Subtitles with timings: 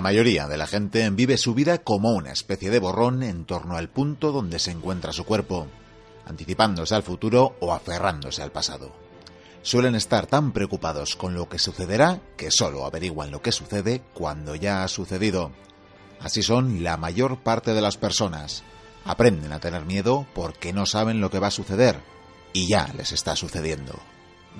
[0.00, 3.76] La mayoría de la gente vive su vida como una especie de borrón en torno
[3.76, 5.66] al punto donde se encuentra su cuerpo,
[6.24, 8.92] anticipándose al futuro o aferrándose al pasado.
[9.60, 14.54] Suelen estar tan preocupados con lo que sucederá que solo averiguan lo que sucede cuando
[14.54, 15.52] ya ha sucedido.
[16.18, 18.62] Así son la mayor parte de las personas.
[19.04, 22.00] Aprenden a tener miedo porque no saben lo que va a suceder
[22.54, 24.00] y ya les está sucediendo.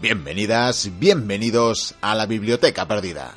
[0.02, 3.32] Bienvenidas, bienvenidos a la Biblioteca Perdida.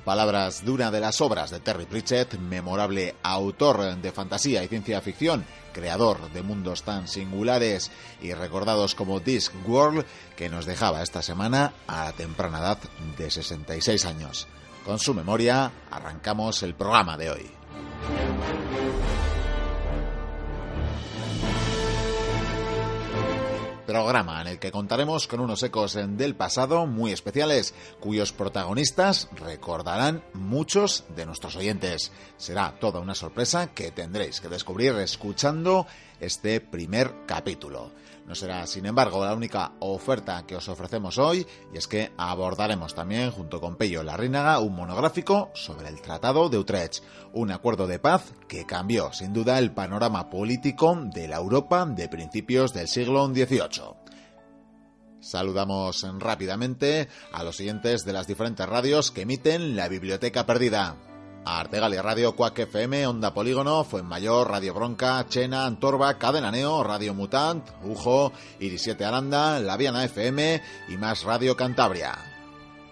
[0.00, 5.00] Palabras de una de las obras de Terry Pratchett, memorable autor de fantasía y ciencia
[5.00, 10.04] ficción, creador de mundos tan singulares y recordados como Discworld,
[10.36, 12.78] que nos dejaba esta semana a la temprana edad
[13.16, 14.46] de 66 años.
[14.84, 17.50] Con su memoria, arrancamos el programa de hoy.
[23.86, 30.24] Programa en el que contaremos con unos ecos del pasado muy especiales, cuyos protagonistas recordarán
[30.34, 32.12] muchos de nuestros oyentes.
[32.36, 35.86] Será toda una sorpresa que tendréis que descubrir escuchando
[36.20, 37.90] este primer capítulo.
[38.26, 42.92] No será, sin embargo, la única oferta que os ofrecemos hoy, y es que abordaremos
[42.92, 48.00] también, junto con Pello Larrínaga, un monográfico sobre el Tratado de Utrecht, un acuerdo de
[48.00, 53.26] paz que cambió, sin duda, el panorama político de la Europa de principios del siglo
[53.28, 53.94] XVIII.
[55.20, 60.96] Saludamos rápidamente a los siguientes de las diferentes radios que emiten la Biblioteca Perdida.
[61.46, 67.64] Artegalia Radio, Cuac FM, Onda Polígono, Fuenmayor, Radio Bronca, Chena, Antorba, Cadena Neo, Radio Mutant,
[67.84, 72.16] Ujo, Iris 7 Aranda, La Viana FM y más Radio Cantabria.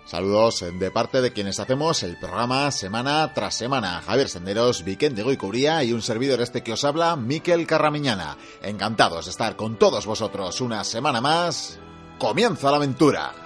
[0.07, 4.03] Saludos de parte de quienes hacemos el programa semana tras semana.
[4.07, 8.37] Javier Senderos, Vicente Goicuría y un servidor este que os habla, Miquel Carramiñana.
[8.63, 11.81] Encantados de estar con todos vosotros una semana más.
[12.19, 13.44] ¡Comienza la aventura!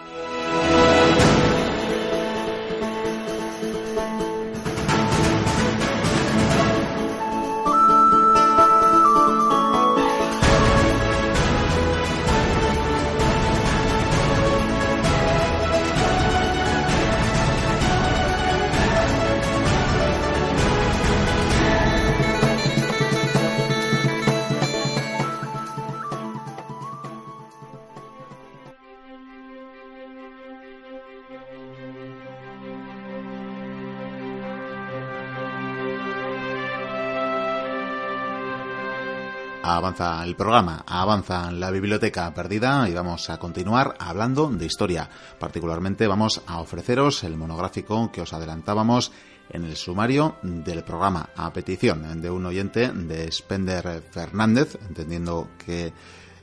[39.88, 45.08] Avanza el programa, avanza la biblioteca perdida y vamos a continuar hablando de historia.
[45.38, 49.12] Particularmente vamos a ofreceros el monográfico que os adelantábamos
[49.48, 55.94] en el sumario del programa a petición de un oyente de Spender Fernández, entendiendo que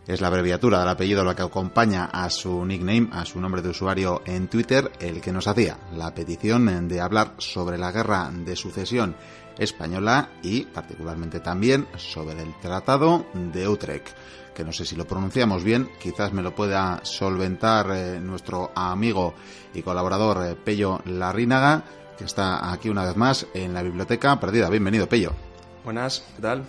[0.08, 3.70] es la abreviatura del apellido la que acompaña a su nickname, a su nombre de
[3.70, 8.56] usuario en Twitter, el que nos hacía la petición de hablar sobre la guerra de
[8.56, 9.16] sucesión
[9.58, 14.10] española y particularmente también sobre el Tratado de Utrecht,
[14.54, 19.34] que no sé si lo pronunciamos bien, quizás me lo pueda solventar eh, nuestro amigo
[19.74, 21.84] y colaborador eh, Pello Larrínaga,
[22.18, 24.70] que está aquí una vez más en la biblioteca perdida.
[24.70, 25.34] Bienvenido, Pello.
[25.84, 26.64] Buenas, ¿qué tal?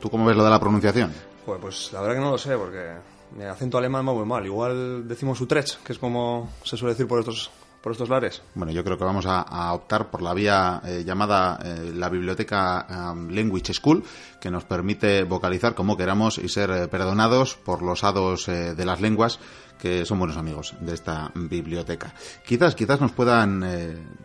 [0.00, 1.29] ¿Tú cómo ves lo de la pronunciación?
[1.58, 2.94] Pues, la verdad que no lo sé, porque
[3.36, 4.44] mi acento alemán va muy mal.
[4.44, 7.50] Igual decimos Utrecht, que es como se suele decir por estos
[7.80, 8.42] por estos lares?
[8.54, 13.12] Bueno, yo creo que vamos a, optar por la vía eh, llamada eh, la Biblioteca
[13.12, 14.04] um, Language School,
[14.40, 19.00] que nos permite vocalizar como queramos y ser eh, perdonados por los hados de las
[19.00, 19.38] lenguas
[19.80, 22.14] que son buenos amigos de esta biblioteca.
[22.46, 23.64] Quizás, quizás nos puedan,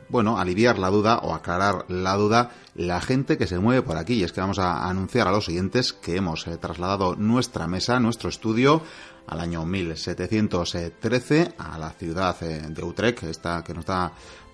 [0.10, 4.16] bueno, aliviar la duda o aclarar la duda la gente que se mueve por aquí.
[4.16, 8.30] Y es que vamos a anunciar a los siguientes que hemos trasladado nuestra mesa, nuestro
[8.30, 8.82] estudio,
[9.28, 14.12] al año 1713 a la ciudad eh, de Utrecht, esta que nos da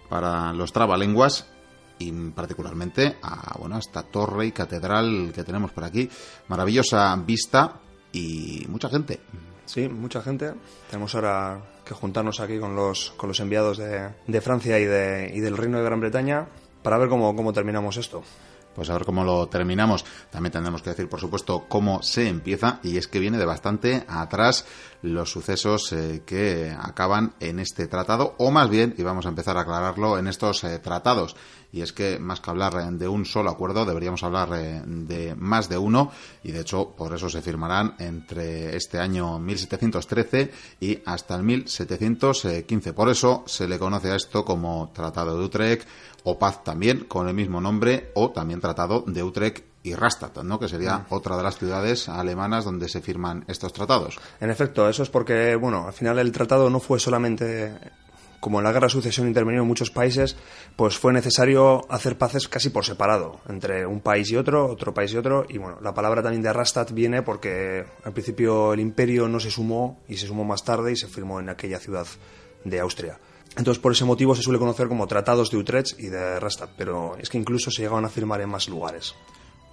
[0.09, 1.45] para los trabalenguas
[1.99, 6.09] y particularmente a bueno, esta torre y catedral que tenemos por aquí.
[6.47, 7.79] Maravillosa vista
[8.11, 9.21] y mucha gente.
[9.71, 10.51] Sí, mucha gente.
[10.89, 15.31] Tenemos ahora que juntarnos aquí con los, con los enviados de, de Francia y, de,
[15.33, 16.45] y del Reino de Gran Bretaña
[16.83, 18.21] para ver cómo, cómo terminamos esto.
[18.73, 20.05] Pues a ver cómo lo terminamos.
[20.29, 24.05] También tendremos que decir, por supuesto, cómo se empieza y es que viene de bastante
[24.07, 24.65] atrás
[25.01, 29.57] los sucesos eh, que acaban en este tratado o más bien, y vamos a empezar
[29.57, 31.35] a aclararlo, en estos eh, tratados.
[31.73, 35.69] Y es que más que hablar eh, de un solo acuerdo, deberíamos hablar de más
[35.69, 36.11] de uno
[36.43, 42.93] y de hecho por eso se firmarán entre este año 1713 y hasta el 1715.
[42.93, 45.87] Por eso se le conoce a esto como Tratado de Utrecht
[46.23, 50.59] o paz también con el mismo nombre o también tratado de Utrecht y Rastatt, ¿no?
[50.59, 51.05] que sería mm.
[51.09, 54.19] otra de las ciudades alemanas donde se firman estos tratados.
[54.39, 57.73] En efecto, eso es porque, bueno, al final el tratado no fue solamente
[58.41, 60.35] como en la guerra de sucesión intervino en muchos países,
[60.75, 65.13] pues fue necesario hacer paces casi por separado, entre un país y otro, otro país
[65.13, 69.27] y otro, y bueno, la palabra también de Rastatt viene porque al principio el imperio
[69.27, 72.07] no se sumó y se sumó más tarde y se firmó en aquella ciudad
[72.65, 73.19] de Austria.
[73.57, 77.17] Entonces, por ese motivo se suele conocer como tratados de Utrecht y de Rastatt, pero
[77.17, 79.13] es que incluso se llegaron a firmar en más lugares.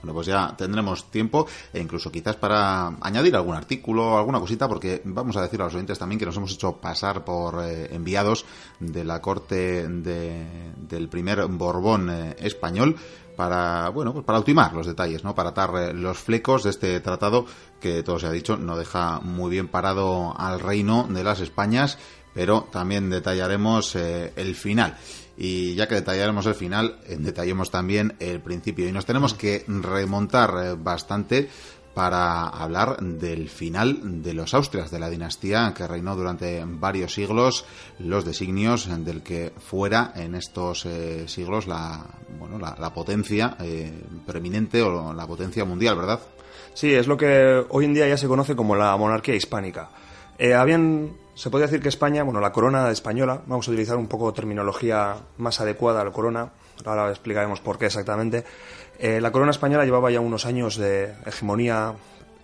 [0.02, 5.02] Bueno, pues ya tendremos tiempo e incluso quizás para añadir algún artículo, alguna cosita, porque
[5.04, 8.44] vamos a decir a los oyentes también que nos hemos hecho pasar por eh, enviados
[8.78, 12.94] de la corte del primer Borbón eh, español
[13.34, 15.34] para, bueno, pues para ultimar los detalles, ¿no?
[15.34, 17.46] Para atar eh, los flecos de este tratado
[17.80, 21.98] que, todo se ha dicho, no deja muy bien parado al reino de las Españas
[22.38, 24.96] pero también detallaremos eh, el final.
[25.36, 28.88] Y ya que detallaremos el final, eh, detallemos también el principio.
[28.88, 31.48] Y nos tenemos que remontar eh, bastante
[31.94, 37.64] para hablar del final de los Austrias, de la dinastía que reinó durante varios siglos,
[37.98, 40.86] los designios del que fuera en estos
[41.26, 42.06] siglos la,
[42.38, 43.56] bueno, la, potencia
[44.24, 46.20] preeminente o la potencia mundial, ¿verdad?
[46.72, 49.90] Sí, es lo que hoy en día ya se conoce como la monarquía hispánica.
[50.56, 54.32] habían se podría decir que España, bueno, la corona española, vamos a utilizar un poco
[54.32, 56.50] terminología más adecuada a la corona,
[56.84, 58.44] ahora explicaremos por qué exactamente.
[58.98, 61.94] Eh, la corona española llevaba ya unos años de hegemonía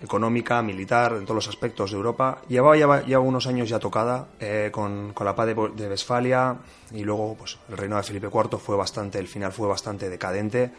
[0.00, 2.42] económica, militar, en todos los aspectos de Europa.
[2.48, 6.56] Llevaba ya, unos años ya tocada eh, con, la paz de, de, Westfalia
[6.92, 10.70] y luego pues, el reino de Felipe IV fue bastante, el final fue bastante decadente.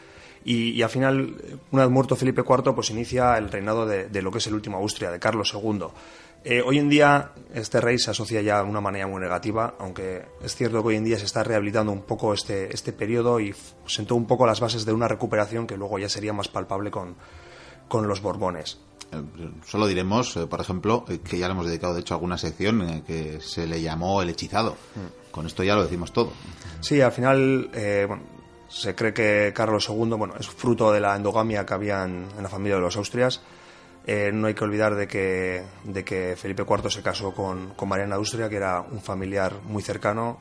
[0.45, 1.35] Y, al final,
[1.71, 4.53] una vez muerto Felipe IV, pues inicia el reinado de, de, lo que es el
[4.53, 5.88] último Austria, de Carlos II.
[6.47, 10.25] Eh, hoy en día este rey se asocia ya de una manera muy negativa, aunque
[10.44, 13.56] es cierto que hoy en día se está rehabilitando un poco este, este periodo y
[13.88, 17.15] sentó un poco las bases de una recuperación que luego ya sería más palpable con,
[17.88, 18.77] con los Borbones.
[19.12, 19.24] Eh,
[19.65, 23.01] solo diremos, eh, por ejemplo, que ya le hemos dedicado de hecho a alguna sección
[23.07, 24.74] que se le llamó el hechizado.
[24.74, 25.31] Mm.
[25.31, 26.31] Con esto ya lo decimos todo.
[26.80, 27.71] Sí, al final
[28.69, 32.50] se cree que Carlos II bueno, es fruto de la endogamia que había en la
[32.50, 33.41] familia de los Austrias
[34.07, 37.90] eh, no hay que olvidar de que, de que Felipe IV se casó con, con
[37.90, 40.40] Mariana Austria, que era un familiar muy cercano,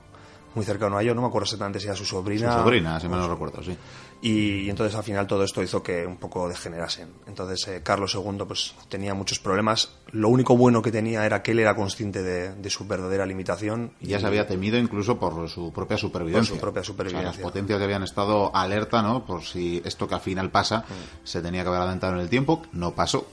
[0.55, 2.53] muy cercano a ellos, no me acuerdo exactamente si era su sobrina.
[2.53, 3.77] Su sobrina, si me lo recuerdo, sí.
[4.21, 7.09] Y, entonces al final todo esto hizo que un poco degenerasen.
[7.27, 9.97] Entonces eh, Carlos II pues tenía muchos problemas.
[10.13, 13.93] Lo único bueno que tenía era que él era consciente de, su verdadera limitación.
[14.01, 16.53] Y ya se había temido incluso por su propia supervivencia.
[16.53, 17.33] Por su propia supervivencia.
[17.33, 19.27] las potencias que habían estado alerta, ¿no?
[19.27, 21.27] Por si esto que al final pasa mm.
[21.27, 23.27] se tenía que haber adelantado en el tiempo, no pasó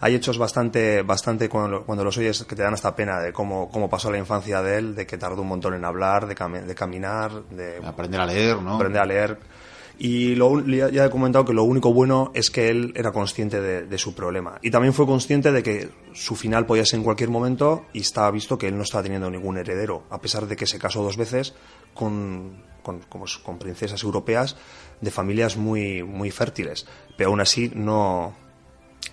[0.00, 3.70] hay hechos bastante, bastante cuando, cuando, los oyes que te dan hasta pena de cómo,
[3.70, 6.74] cómo pasó la infancia de él, de que tardó un montón en hablar, de, de
[6.74, 8.76] caminar, de aprender a leer, ¿no?
[8.76, 9.38] Aprender a leer.
[9.96, 13.98] Y lo, ya he comentado que lo único bueno es que él era consciente de,
[13.98, 14.58] su problema.
[14.60, 18.30] Y también fue consciente de que su final podía ser en cualquier momento y estaba
[18.32, 21.16] visto que él no estaba teniendo ningún heredero, a pesar de que se casó dos
[21.16, 21.54] veces
[21.94, 24.56] con, con, con princesas europeas
[25.00, 26.86] de familias muy, muy fértiles.
[27.16, 28.34] Pero aún así no,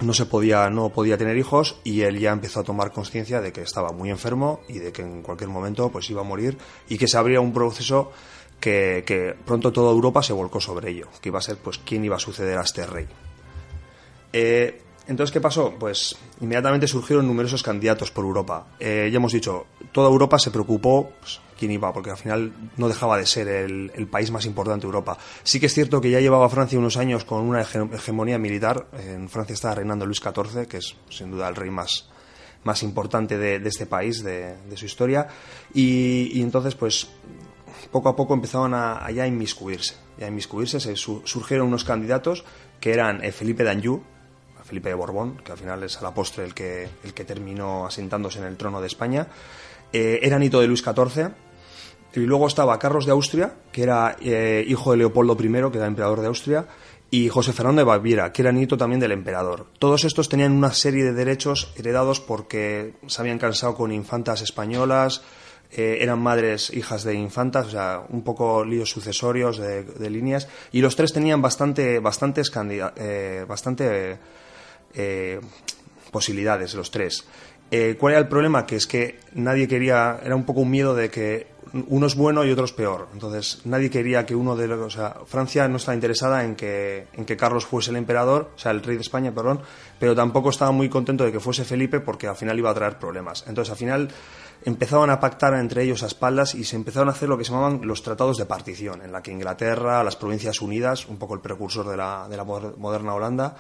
[0.02, 3.52] no se podía, no podía tener hijos y él ya empezó a tomar conciencia de
[3.52, 6.58] que estaba muy enfermo y de que en cualquier momento pues iba a morir
[6.90, 8.12] y que se abría un proceso
[8.60, 12.04] que, que pronto toda Europa se volcó sobre ello, que iba a ser pues quién
[12.06, 13.08] iba a suceder a este rey.
[14.34, 15.74] Eh, entonces, ¿qué pasó?
[15.80, 18.68] Pues inmediatamente surgieron numerosos candidatos por Europa.
[18.80, 22.88] Eh, ya hemos dicho, toda Europa se preocupó pues, quién iba, porque al final no
[22.88, 25.18] dejaba de ser el, país más importante de Europa.
[25.44, 28.88] Sí que es cierto que ya llevaba Francia unos años con una hegemonía militar.
[28.94, 32.04] En Francia estaba reinando Luis XIV, que es sin duda el rey más,
[32.84, 35.28] importante de, este país, de, su historia.
[35.74, 37.08] Y, entonces, pues,
[37.92, 39.96] poco a poco empezaban a, ya inmiscuirse.
[40.20, 42.46] Ya a inmiscuirse, se surgieron unos candidatos
[42.80, 44.04] que eran eh, Felipe d'Anjou,
[44.72, 47.86] Felipe de Borbón, que al final es a la postre el que, el que terminó
[47.86, 49.28] asentándose en el trono de España.
[49.92, 51.30] Eh, era nieto de Luis XIV,
[52.16, 55.88] y luego estaba Carlos de Austria, que era eh, hijo de Leopoldo I, que era
[55.88, 56.68] emperador de Austria,
[57.10, 59.68] y José Fernando de Baviera, que era nieto también del emperador.
[59.78, 65.22] Todos estos tenían una serie de derechos heredados porque se habían cansado con infantas españolas,
[65.74, 70.80] eh, eran madres hijas de infantas, o sea, un poco líos sucesorios de, líneas, y
[70.80, 72.50] los tres tenían bastante, bastantes
[73.46, 74.18] bastante
[74.94, 75.40] eh,
[76.12, 77.26] posibilidades, los tres.
[78.00, 78.66] ¿Cuál era el problema?
[78.66, 82.44] Que es que nadie quería, era un poco un miedo de que uno es bueno
[82.44, 83.08] y otro es peor.
[83.14, 84.80] Entonces, nadie quería que uno de los.
[84.80, 88.60] O sea, Francia no estaba interesada en que, en que Carlos fuese el emperador, o
[88.60, 89.62] sea, el rey de España, perdón,
[90.00, 93.00] pero tampoco estaba muy contento de que fuese Felipe porque al final iba a traer
[93.00, 93.46] problemas.
[93.48, 94.10] Entonces, al final
[94.64, 97.52] empezaban a pactar entre ellos a espaldas y se empezaron a hacer lo que se
[97.52, 101.42] llamaban los tratados de partición, en la que Inglaterra, las Provincias Unidas, un poco el
[101.42, 103.56] precursor de la, de la moderna Holanda,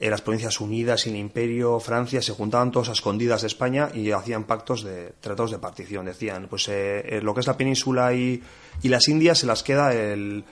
[0.00, 3.90] eh, las Provincias Unidas y el Imperio, Francia, se juntaban todos a escondidas de España
[3.92, 6.06] y hacían pactos de tratados de partición.
[6.06, 8.40] Decían, pues eh, eh, lo que es la península y,
[8.82, 10.44] y, las Indias se las queda el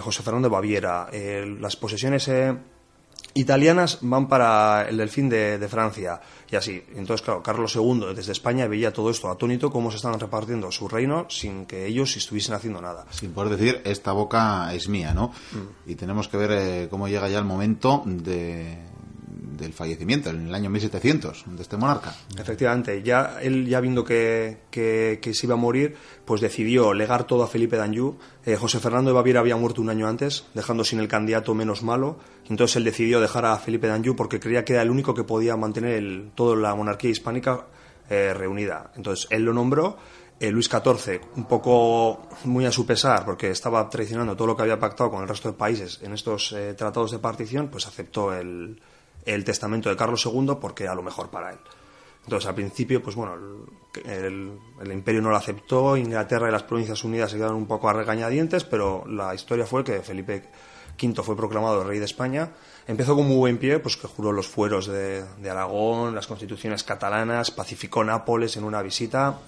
[0.00, 1.08] José Fernando de Baviera.
[1.60, 2.28] las posesiones
[3.34, 6.82] italianas van para el delfín de, de, Francia y así.
[6.94, 10.88] Entonces, claro, Carlos II desde España veía todo esto atónito, cómo se estaban repartiendo su
[10.88, 13.06] reino sin que ellos estuviesen haciendo nada.
[13.10, 15.28] Sin poder decir, esta boca es mía, ¿no?
[15.52, 15.90] Mm.
[15.90, 18.78] Y tenemos que ver eh, cómo llega ya el momento de,
[19.58, 22.14] del fallecimiento, en el año 1700, de este monarca.
[22.38, 27.48] Efectivamente, ya él ya viendo que, se iba a morir, pues decidió legar todo a
[27.48, 28.16] Felipe d'Anjou.
[28.46, 31.82] Eh, José Fernando de Baviera había muerto un año antes, dejando sin el candidato menos
[31.82, 32.18] malo.
[32.48, 35.56] Entonces él decidió dejar a Felipe d'Anjou porque creía que era el único que podía
[35.56, 37.66] mantener el, toda la monarquía hispánica
[38.08, 38.92] eh, reunida.
[38.96, 39.96] Entonces él lo nombró.
[40.40, 44.62] Eh, Luis XIV, un poco muy a su pesar, porque estaba traicionando todo lo que
[44.62, 48.80] había pactado con el resto de países en estos tratados de partición, pues aceptó el,
[49.34, 51.58] el testamento de Carlos II porque era lo mejor para él.
[52.24, 53.36] Entonces, al principio, pues bueno,
[54.04, 57.94] el, imperio no lo aceptó, Inglaterra y las Provincias Unidas se quedaron un poco a
[57.94, 60.44] regañadientes, pero la historia fue que Felipe
[61.02, 62.50] V fue proclamado rey de España.
[62.86, 66.84] Empezó con muy buen pie, pues que juró los fueros de, de Aragón, las constituciones
[66.84, 69.38] catalanas, pacificó Nápoles en una visita,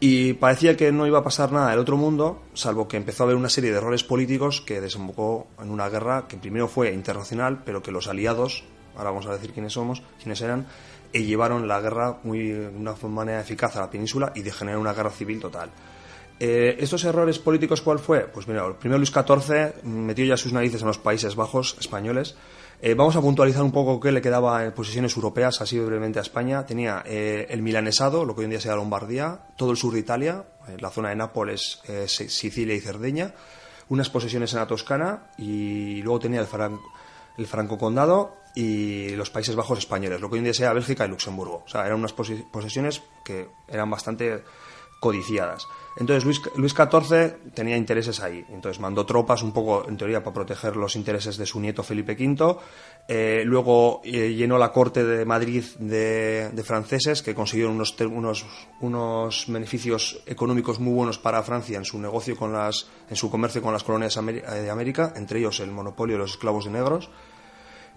[0.00, 3.24] y parecía que no iba a pasar nada del otro mundo, salvo que empezó a
[3.26, 7.62] haber una serie de errores políticos que desembocó en una guerra que primero fue internacional,
[7.64, 8.64] pero que los aliados,
[8.96, 10.66] ahora vamos a decir quiénes somos, quiénes eran,
[11.12, 14.92] y llevaron la guerra muy, de una manera eficaz a la península y degeneró una
[14.92, 15.70] guerra civil total.
[16.40, 18.22] Eh, ¿Estos errores políticos cuál fue?
[18.22, 22.34] Pues mira, primero Luis XIV metió ya sus narices en los Países Bajos españoles
[22.86, 26.22] eh, vamos a puntualizar un poco qué le quedaba en posiciones europeas, así brevemente a
[26.22, 26.66] España.
[26.66, 30.00] Tenía eh, el milanesado, lo que hoy en día sea Lombardía, todo el sur de
[30.00, 33.32] Italia, eh, la zona de Nápoles, Sicilia y Cerdeña,
[33.88, 36.48] unas posesiones en la Toscana y luego tenía el,
[37.38, 41.06] el Franco Condado y los Países Bajos españoles, lo que hoy en día sea Bélgica
[41.06, 41.62] y Luxemburgo.
[41.64, 44.44] O sea, eran unas posesiones que eran bastante
[45.00, 45.66] codiciadas.
[45.96, 50.34] Entonces Luis, Luis XIV tenía intereses ahí, entonces mandó tropas un poco, en teoría, para
[50.34, 52.56] proteger los intereses de su nieto Felipe V.
[53.06, 58.46] Eh, luego eh, llenó la corte de Madrid de, franceses que consiguieron unos, unos,
[58.80, 63.62] unos, beneficios económicos muy buenos para Francia en su negocio con las, en su comercio
[63.62, 67.10] con las colonias de América, entre ellos el monopolio de los esclavos de negros.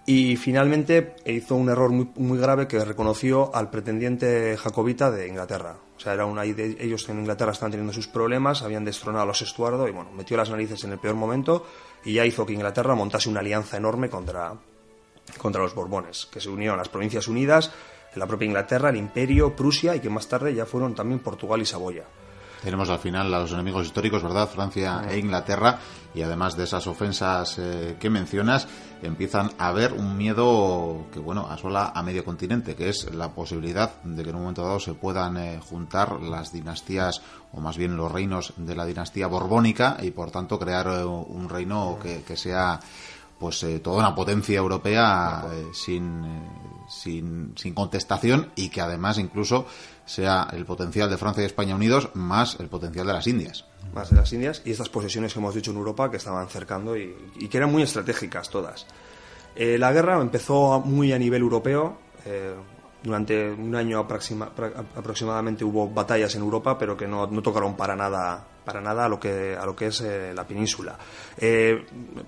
[0.10, 5.76] Y finalmente hizo un error muy, muy grave que reconoció al pretendiente jacobita de Inglaterra.
[5.98, 9.42] O sea, era una, ellos en Inglaterra estaban teniendo sus problemas, habían destronado a los
[9.42, 11.68] Estuardo y bueno, metió las narices en el peor momento
[12.06, 14.54] y ya hizo que Inglaterra montase una alianza enorme contra,
[15.38, 17.74] contra los Borbones, que se unieron las Provincias Unidas,
[18.16, 21.66] la propia Inglaterra, el Imperio, Prusia y que más tarde ya fueron también Portugal y
[21.66, 22.06] Saboya.
[22.62, 24.50] Tenemos al final a los enemigos históricos, ¿verdad?
[24.50, 25.80] Francia e Inglaterra.
[26.14, 28.68] Y además de esas ofensas eh, que mencionas,
[29.04, 34.02] empiezan a haber un miedo que, bueno, asola a medio continente, que es la posibilidad
[34.02, 37.22] de que en un momento dado se puedan eh, juntar las dinastías,
[37.54, 41.50] o más bien los reinos de la dinastía borbónica, y por tanto crear eh, un
[41.50, 42.80] reino que, que sea
[43.38, 46.26] pues toda una potencia europea sin,
[46.90, 49.68] sin, sin contestación y que además incluso
[50.08, 53.66] sea el potencial de Francia y España unidos más el potencial de las Indias.
[53.94, 56.98] Más de las Indias y estas posesiones que hemos dicho en Europa que estaban cercando
[56.98, 57.14] y,
[57.50, 58.88] que eran muy estratégicas todas.
[59.56, 61.98] Eh, la guerra empezó muy a nivel europeo.
[62.26, 62.56] Eh,
[63.04, 68.82] durante un año aproximadamente hubo batallas en Europa, pero que no, tocaron para nada para
[68.82, 70.98] nada a lo que a lo que es eh, la península.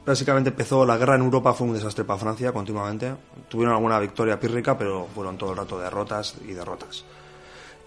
[0.06, 3.14] básicamente empezó la guerra en Europa fue un desastre para Francia continuamente.
[3.50, 7.04] Tuvieron alguna victoria pírrica, pero fueron todo el rato derrotas y derrotas.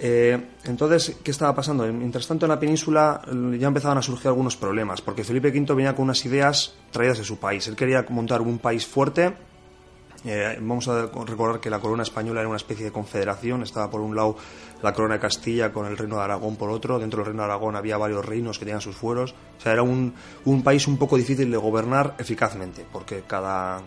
[0.05, 1.87] Eh, entonces, ¿qué estaba pasando?
[1.87, 5.75] Mientras tanto, en la península eh, ya empezaban a surgir algunos problemas, porque Felipe V
[5.75, 7.69] venía con unas ideas traídas de su país.
[7.69, 9.33] Él quería montar un país fuerte.
[10.25, 13.63] Eh, vamos a recordar que la corona española era una especie de confederación.
[13.63, 14.37] Estaba por un lado
[14.83, 16.99] la corona de Castilla con el reino de Aragón por otro.
[16.99, 19.37] Dentro del reino de Aragón había varios reinos que tenían sus fueros.
[19.59, 20.15] O sea, era un,
[20.65, 23.81] país un poco difícil de gobernar eficazmente, porque cada,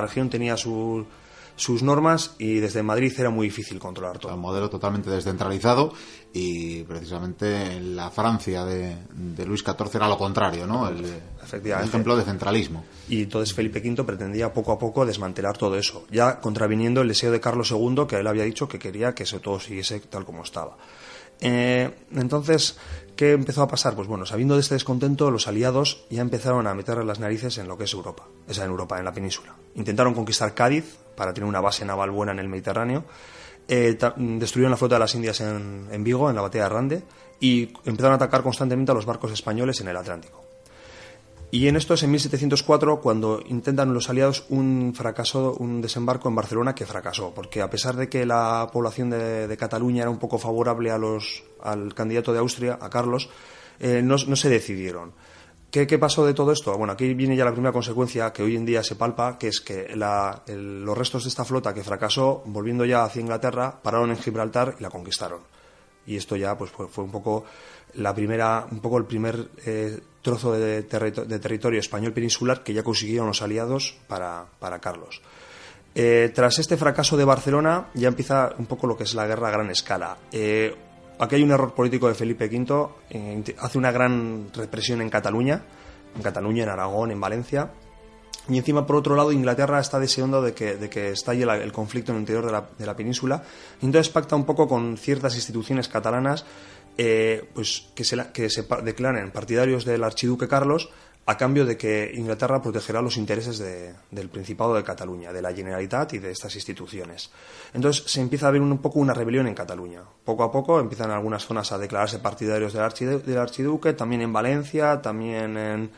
[0.00, 1.06] región tenía su
[1.56, 4.34] sus normas y desde Madrid era muy difícil controlar todo.
[4.34, 5.92] Un modelo totalmente descentralizado
[6.32, 8.96] y precisamente en la Francia de,
[9.46, 10.88] Luis XIV era lo contrario, ¿no?
[10.88, 11.04] El,
[11.82, 12.84] ejemplo de centralismo.
[13.08, 17.30] Y entonces Felipe V pretendía poco a poco desmantelar todo eso, ya contraviniendo el deseo
[17.30, 20.76] de Carlos II, que él había dicho que quería que todo siguiese tal como estaba.
[21.44, 22.78] Eh, entonces,
[23.16, 23.96] ¿qué empezó a pasar?
[23.96, 27.66] Pues bueno, sabiendo de este descontento, los aliados ya empezaron a meter las narices en
[27.66, 29.56] lo que es Europa, esa en Europa, en la península.
[29.74, 33.04] Intentaron conquistar Cádiz para tener una base naval buena en el Mediterráneo.
[33.68, 37.02] Eh, destruyeron la flota de las Indias en, en Vigo, en la batalla de Rande,
[37.40, 40.42] y empezaron a atacar constantemente a los barcos españoles en el Atlántico.
[41.54, 46.34] Y en esto es en 1704 cuando intentan los aliados un fracaso, un desembarco en
[46.34, 50.38] Barcelona que fracasó, porque a pesar de que la población de, Cataluña era un poco
[50.38, 53.28] favorable a los, al candidato de Austria, a Carlos,
[53.80, 55.12] eh, no, se decidieron.
[55.72, 56.76] ¿Qué, pasó de todo esto?
[56.76, 59.62] Bueno, aquí viene ya la primera consecuencia que hoy en día se palpa, que es
[59.62, 64.76] que los restos de esta flota que fracasó, volviendo ya hacia Inglaterra, pararon en Gibraltar
[64.78, 65.40] y la conquistaron.
[66.06, 67.46] Y esto ya pues, fue, un poco
[67.94, 73.28] la primera, un poco el primer eh, trozo de, territorio español peninsular que ya consiguieron
[73.28, 75.22] los aliados para, Carlos.
[75.94, 79.48] Eh, tras este fracaso de Barcelona ya empieza un poco lo que es la guerra
[79.48, 80.18] a gran escala.
[80.32, 80.76] Eh,
[81.22, 85.62] aquí hay un error político de Felipe V, eh, hace una gran represión en Cataluña,
[86.16, 87.70] en Cataluña, en Aragón, en Valencia,
[88.48, 92.10] y encima, por otro lado, Inglaterra está deseando de que, de que estalle el conflicto
[92.10, 93.44] en el interior de la, de la península.
[93.80, 96.44] Y entonces pacta un poco con ciertas instituciones catalanas
[96.98, 100.90] eh, pues que se, que se declaren partidarios del archiduque Carlos
[101.24, 103.58] a cambio de que Inglaterra protegerá los intereses
[104.10, 107.30] del Principado de Cataluña, de la Generalitat y de estas instituciones.
[107.72, 110.02] Entonces se empieza a ver un poco una rebelión en Cataluña.
[110.24, 115.00] Poco a poco empiezan algunas zonas a declararse partidarios del, del archiduque, también en Valencia,
[115.00, 115.90] también en,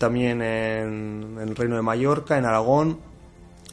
[0.00, 3.00] el Reino de Mallorca, en Aragón.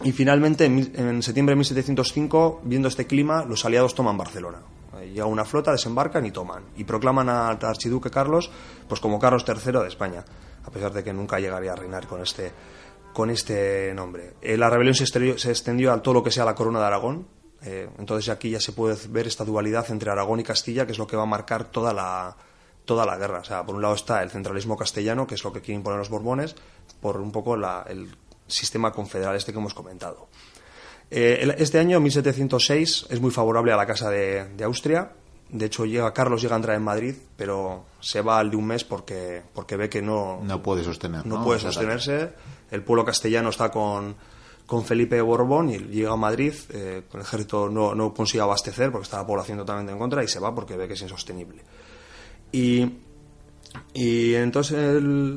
[0.04, 4.60] Y finalmente, en, en septiembre de 1705, viendo este clima, los aliados toman Barcelona
[5.06, 6.64] llega una flota, desembarcan y toman.
[6.78, 8.50] Y proclaman al archiduque Carlos
[8.88, 10.24] pues como Carlos III de España,
[10.65, 12.51] a pesar de que nunca llegaría a reinar con este,
[13.13, 14.34] con este nombre.
[14.41, 17.27] Eh, la rebelión se, se, extendió a todo lo que sea la corona de Aragón.
[17.63, 20.98] Eh, entonces aquí ya se puede ver esta dualidad entre Aragón y Castilla, que es
[20.98, 22.35] lo que va a marcar toda la,
[22.85, 23.40] toda la guerra.
[23.40, 26.00] O sea, por un lado está el centralismo castellano, que es lo que quieren poner
[26.00, 26.55] los Borbones,
[27.01, 28.16] por un poco el
[28.48, 30.27] sistema confederal este que hemos comentado.
[31.11, 35.11] Eh, este año, 1706, es muy favorable a la Casa de, Austria.
[35.50, 38.66] De hecho, llega, Carlos llega a entrar en Madrid, pero se va al de un
[38.66, 41.25] mes porque, porque ve que no, no puede sostener.
[41.25, 42.34] No, puede sostenerse.
[42.72, 44.16] El pueblo castellano está con,
[44.66, 46.53] con Felipe Borbón y llega a Madrid.
[46.72, 50.27] Eh, el ejército no, no consigue abastecer porque está la población totalmente en contra y
[50.27, 51.62] se va porque ve que es insostenible.
[52.51, 52.92] Y,
[53.94, 54.77] y entonces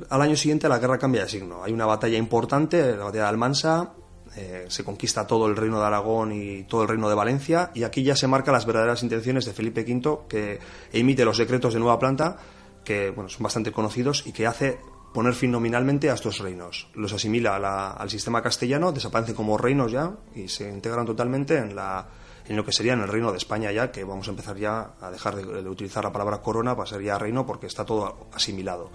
[0.08, 1.62] al año siguiente la guerra cambia de signo.
[1.62, 3.92] Hay una batalla importante, la batalla de Almansa,
[4.40, 7.82] eh, se conquista todo el reino de Aragón y todo el reino de Valencia, y
[7.82, 10.60] aquí ya se marcan las verdaderas intenciones de Felipe V, que
[10.92, 12.36] emite los decretos de nueva planta,
[12.84, 14.78] que bueno, son bastante conocidos, y que hace
[15.12, 16.86] poner fin nominalmente a estos reinos.
[16.94, 17.56] Los asimila
[17.96, 22.92] al sistema castellano, desaparecen como reinos ya, y se integran totalmente en, lo que sería
[22.92, 26.04] en el reino de España ya, que vamos a empezar ya a dejar de, utilizar
[26.04, 28.88] la palabra corona para ser ya reino, porque está todo asimilado.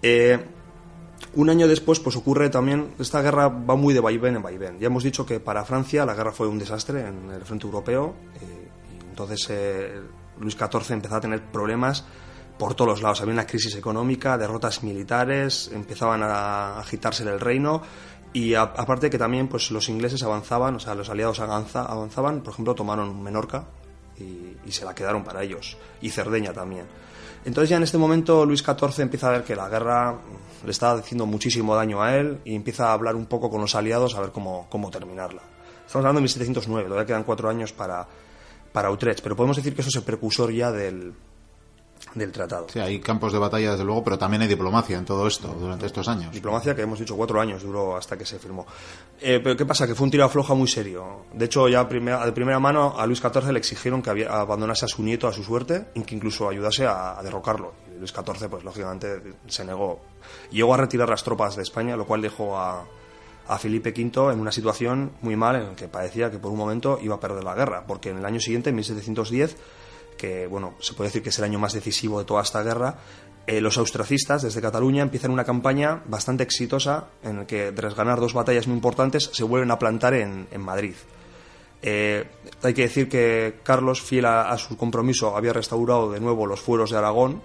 [0.00, 0.38] Eh,
[1.34, 4.78] un año después, pues ocurre también, esta guerra va muy de vaivén en vaivén.
[4.78, 8.14] Ya hemos dicho que para Francia la guerra fue un desastre en el frente europeo,
[8.40, 10.00] eh, y entonces eh,
[10.40, 12.04] Luis XIV empezó a tener problemas
[12.58, 13.20] por todos los lados.
[13.20, 17.82] Había una crisis económica, derrotas militares, empezaban a agitarse el reino,
[18.32, 22.74] y aparte que también pues los ingleses avanzaban, o sea, los aliados avanzaban, por ejemplo,
[22.74, 23.64] tomaron Menorca
[24.18, 26.86] y se la quedaron para ellos, y Cerdeña también.
[27.44, 30.16] Entonces ya en este momento Luis XIV empieza a ver que la guerra
[30.64, 33.74] le está haciendo muchísimo daño a él y empieza a hablar un poco con los
[33.74, 35.42] aliados a ver cómo, cómo terminarla.
[35.86, 38.06] Estamos hablando de 1709, todavía quedan cuatro años para,
[38.72, 41.14] para Utrecht, pero podemos decir que eso es el precursor ya del,
[42.14, 42.66] del tratado.
[42.72, 45.86] Sí, hay campos de batalla, desde luego, pero también hay diplomacia en todo esto durante
[45.86, 46.32] estos años.
[46.32, 48.66] Diplomacia que hemos dicho cuatro años duró hasta que se firmó.
[49.20, 49.86] Eh, pero ¿qué pasa?
[49.86, 51.24] Que fue un tiro a floja muy serio.
[51.32, 55.02] De hecho, ya de primera mano a Luis XIV le exigieron que abandonase a su
[55.02, 57.74] nieto a su suerte y que incluso ayudase a, derrocarlo.
[57.94, 60.00] Y Luis XIV, pues lógicamente, se negó.
[60.50, 62.84] Llegó a retirar las tropas de España, lo cual dejó a,
[63.48, 66.58] a Felipe V en una situación muy mal en la que parecía que por un
[66.58, 69.56] momento iba a perder la guerra, porque en el año siguiente, en 1710,
[70.18, 72.98] que bueno, se puede decir que es el año más decisivo de toda esta guerra,
[73.48, 78.20] eh, los austracistas desde Cataluña empiezan una campaña bastante exitosa en la que tras ganar
[78.20, 80.92] dos batallas muy importantes se vuelven a plantar en, Madrid.
[81.80, 82.26] Eh,
[82.62, 86.90] hay que decir que Carlos, fiel a, su compromiso, había restaurado de nuevo los fueros
[86.90, 87.40] de Aragón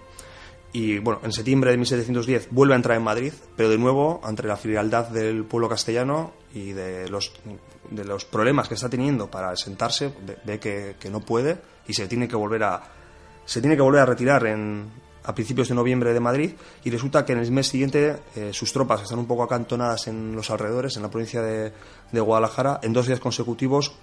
[0.74, 4.44] y bueno, en septiembre de 1710 vuelve a entrar en Madrid, pero de nuevo, ante
[4.44, 7.32] la frialdad del pueblo castellano y de los,
[7.92, 10.12] de los problemas que está teniendo para sentarse,
[10.44, 12.82] ve, que, que, no puede y se tiene que volver a,
[13.46, 14.90] se tiene que volver a retirar en,
[15.24, 16.52] a principios de noviembre de Madrid
[16.84, 20.36] y resulta que en el mes siguiente eh, sus tropas están un poco acantonadas en
[20.36, 21.74] los alrededores, en la provincia de,
[22.12, 23.94] de Guadalajara, en dos días consecutivos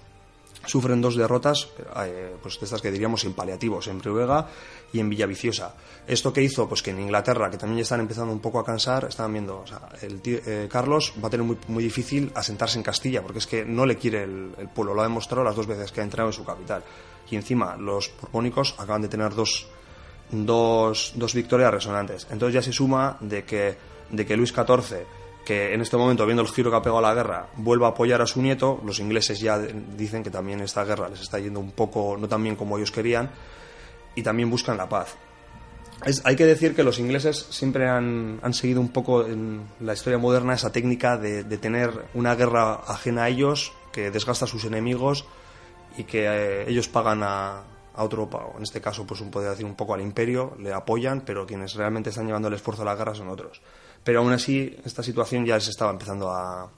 [0.65, 1.69] sufren dos derrotas,
[2.05, 4.47] eh, pues de estas que diríamos en paliativos, en Priuega
[4.93, 5.73] y en Villaviciosa.
[6.07, 6.67] ¿Esto qué hizo?
[6.67, 9.59] Pues que en Inglaterra, que también ya están empezando un poco a cansar, estaban viendo,
[9.59, 13.39] o sea, el eh, Carlos va a tener muy, muy, difícil asentarse en Castilla, porque
[13.39, 16.03] es que no le quiere el, pueblo, lo ha demostrado las dos veces que ha
[16.03, 16.83] entrado en su capital.
[17.29, 19.67] Y encima los borbónicos acaban de tener dos,
[20.31, 22.27] dos, dos victorias resonantes.
[22.29, 23.77] Entonces ya se suma de que,
[24.09, 25.05] de que Luis XIV
[25.45, 28.21] que en este momento, viendo el giro que ha pegado la guerra, vuelva a apoyar
[28.21, 28.79] a su nieto.
[28.85, 32.43] Los ingleses ya dicen que también esta guerra les está yendo un poco, no tan
[32.43, 33.31] bien como ellos querían,
[34.15, 35.15] y también buscan la paz.
[36.23, 40.53] hay que decir que los ingleses siempre han, seguido un poco en la historia moderna
[40.53, 45.25] esa técnica de, tener una guerra ajena a ellos, que desgasta a sus enemigos
[45.97, 49.65] y que eh, ellos pagan a, a otro, en este caso, pues un, podría decir
[49.65, 52.95] un poco al imperio, le apoyan, pero quienes realmente están llevando el esfuerzo a la
[52.95, 53.61] guerra son otros.
[54.03, 56.69] Pero aún así, esta situación ya se estaba empezando a,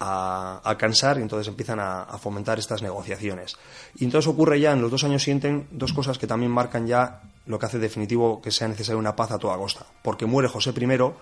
[0.00, 3.56] a, cansar y entonces empiezan a, fomentar estas negociaciones.
[3.96, 7.22] Y entonces ocurre ya en los dos años siguientes dos cosas que también marcan ya
[7.46, 9.86] lo que hace definitivo que sea necesaria una paz a toda costa.
[10.02, 11.12] Porque muere José I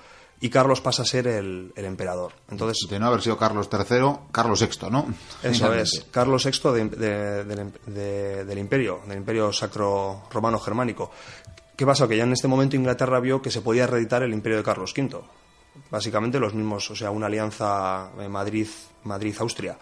[0.40, 2.33] y Carlos pasa a ser el, emperador.
[2.48, 5.07] Entonces, de no haber sido Carlos III, Carlos VI, ¿no?
[5.42, 11.11] Eso es, Carlos VI del imperio, del imperio sacro romano germánico.
[11.79, 12.09] ¿Qué pasa?
[12.09, 14.93] Que ya en este momento Inglaterra vio que se podía reeditar el imperio de Carlos
[14.99, 15.21] V.
[15.93, 19.79] Básicamente los mismos, o sea, una alianza eh, Madrid-Austria.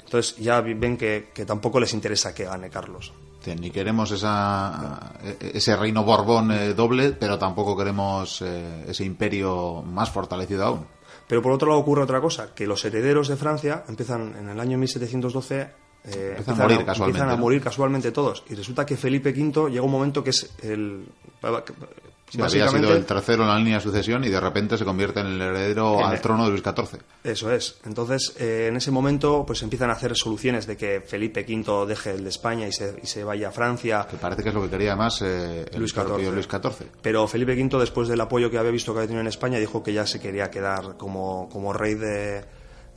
[0.00, 3.12] Entonces ya ven que, tampoco les interesa que gane Carlos.
[3.60, 9.84] Ni queremos esa, e, ese reino Borbón eh, doble, pero tampoco queremos eh, ese imperio
[9.86, 10.84] más fortalecido aún.
[11.28, 14.58] Pero por otro lado ocurre otra cosa, que los herederos de Francia empiezan en el
[14.58, 18.44] año 1712 eh, empiezan, a morir, casualmente, a morir casualmente todos.
[18.48, 21.04] Y resulta que Felipe V llega un momento que es el.
[21.42, 25.26] había sido el tercero en la línea de sucesión y de repente se convierte en
[25.26, 27.00] el heredero al trono de Luis XIV.
[27.24, 27.78] Eso es.
[27.84, 32.12] Entonces, eh, en ese momento, pues empiezan a hacer soluciones de que Felipe V deje
[32.12, 34.06] el de España y se, y se vaya a Francia.
[34.08, 36.32] Que parece que es lo que quería más eh, Luis, XIV.
[36.32, 36.86] Luis XIV.
[37.02, 39.82] Pero Felipe V, después del apoyo que había visto que había tenido en España, dijo
[39.82, 42.44] que ya se quería quedar como, como rey de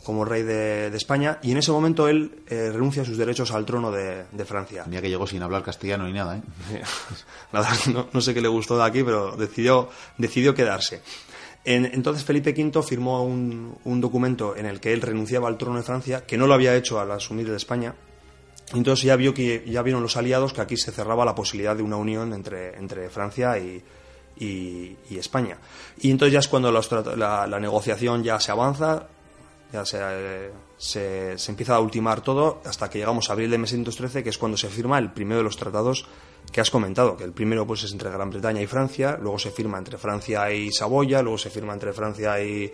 [0.03, 3.65] como rey de, España y en ese momento él eh, renuncia a sus derechos al
[3.65, 4.85] trono de, Francia.
[4.87, 6.41] Mira que llegó sin hablar castellano ni nada, ¿eh?
[8.13, 11.01] no, sé qué le gustó de aquí, pero decidió, decidió quedarse.
[11.65, 16.25] entonces Felipe V firmó un, documento en el que él renunciaba al trono de Francia,
[16.25, 17.93] que no lo había hecho al asumir de España.
[18.73, 21.81] Entonces ya vio que ya vieron los aliados que aquí se cerraba la posibilidad de
[21.81, 23.83] una unión entre, entre Francia y,
[24.37, 25.57] y, España.
[25.99, 29.07] Y entonces ya es cuando la, la negociación ya se avanza,
[29.71, 34.29] ya se, se, empieza a ultimar todo hasta que llegamos a abril de 1913, que
[34.29, 36.05] es cuando se firma el primero de los tratados
[36.51, 39.51] que has comentado, que el primero pues es entre Gran Bretaña y Francia, luego se
[39.51, 42.71] firma entre Francia y Saboya, luego se firma entre Francia y,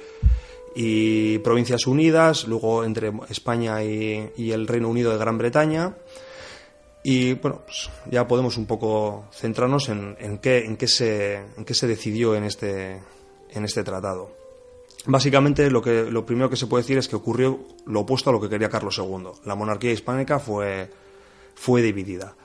[0.75, 5.97] y Provincias Unidas, luego entre España y, y, el Reino Unido de Gran Bretaña.
[7.03, 11.65] Y bueno, pues ya podemos un poco centrarnos en, en, qué, en, qué se, en
[11.65, 13.01] qué se decidió en este,
[13.51, 14.44] en este tratado.
[15.07, 18.33] Básicamente lo, que, lo primero que se puede decir es que ocurrió lo opuesto a
[18.33, 19.27] lo que quería Carlos II.
[19.45, 20.89] La monarquía hispánica fue,
[21.53, 22.35] fue dividida.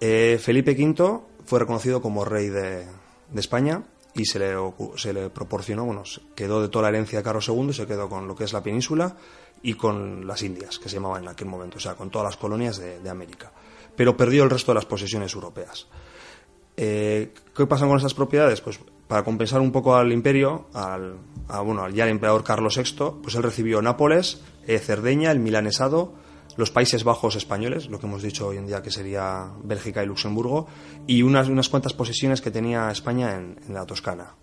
[0.00, 2.86] Eh, Felipe V fue reconocido como rey de,
[3.34, 4.54] España y se le,
[4.96, 6.02] se le proporcionó, bueno,
[6.34, 8.62] quedó de toda la herencia de Carlos II, se quedó con lo que es la
[8.62, 9.16] península
[9.62, 12.36] y con las Indias, que se llamaban en aquel momento, o sea, con todas las
[12.36, 13.52] colonias de, América.
[13.94, 15.86] Pero perdió el resto de las posesiones europeas.
[16.76, 18.60] Eh, ¿Qué pasa con esas propiedades?
[18.60, 21.16] Pues para compensar un poco al imperio, al,
[21.64, 26.14] bueno, al ya el emperador Carlos VI, pues él recibió Nápoles, eh, Cerdeña, el Milanesado,
[26.56, 30.06] los Países Bajos españoles, lo que hemos dicho hoy en día que sería Bélgica y
[30.06, 30.68] Luxemburgo,
[31.08, 34.36] y unas, unas cuantas posesiones que tenía España en, la Toscana.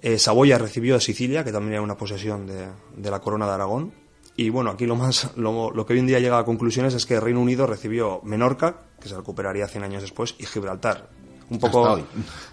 [0.00, 3.92] Eh, Saboya recibió Sicilia, que también era una posesión de, de, la corona de Aragón.
[4.36, 7.04] Y bueno, aquí lo, más, lo, lo, que hoy en día llega a conclusiones es
[7.04, 11.08] que el Reino Unido recibió Menorca, que se recuperaría 100 años después, y Gibraltar,
[11.50, 12.00] un poco,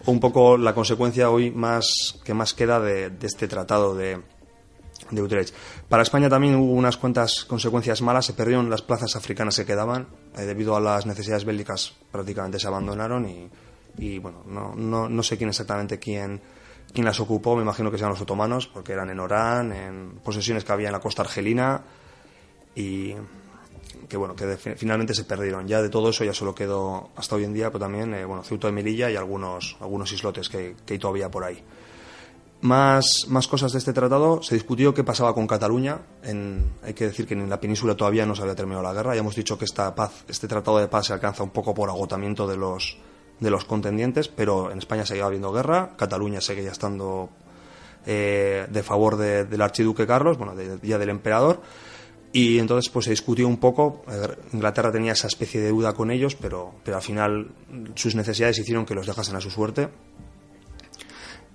[0.06, 4.22] un poco la consecuencia hoy más que más queda de, este tratado de,
[5.12, 5.54] de Utrecht.
[5.90, 8.26] Para España también hubo unas cuantas consecuencias malas.
[8.26, 11.94] Se perdieron las plazas africanas que quedaban eh, debido a las necesidades bélicas.
[12.12, 13.50] Prácticamente se abandonaron y,
[13.98, 16.42] y bueno, no, no, no, sé quién exactamente quién,
[16.94, 17.56] quién las ocupó.
[17.56, 20.94] Me imagino que sean los otomanos porque eran en Orán, en posesiones que había en
[20.94, 21.84] la costa argelina
[22.76, 23.16] y
[24.08, 25.68] que bueno, que finalmente se perdieron.
[25.68, 28.44] Ya de todo eso ya solo quedó hasta hoy en día, pero también, eh, bueno,
[28.44, 31.64] Ceuta de Melilla y algunos, algunos islotes que, que hay todavía por ahí.
[32.62, 34.42] Más, más cosas de este tratado.
[34.42, 36.00] Se discutió qué pasaba con Cataluña.
[36.24, 39.14] En, hay que decir que en la península todavía no se había terminado la guerra.
[39.14, 41.90] Ya hemos dicho que esta paz, este tratado de paz se alcanza un poco por
[41.90, 42.98] agotamiento de los,
[43.40, 45.92] de los contendientes, pero en España seguía habiendo guerra.
[45.96, 47.30] Cataluña seguía estando
[48.06, 51.62] eh, de favor del archiduque Carlos, bueno, ya del emperador.
[52.36, 54.04] Y entonces pues se discutió un poco,
[54.52, 57.48] Inglaterra tenía esa especie de deuda con ellos, pero, pero al final
[57.96, 59.88] sus necesidades hicieron que los dejasen a su suerte,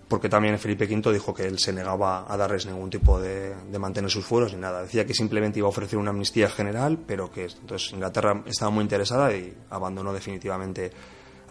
[0.09, 4.11] porque también Felipe V dijo que él se negaba a darles ningún tipo de, mantener
[4.11, 4.81] sus fueros ni nada.
[4.81, 8.81] Decía que simplemente iba a ofrecer una amnistía general, pero que entonces Inglaterra estaba muy
[8.81, 10.91] interesada y abandonó definitivamente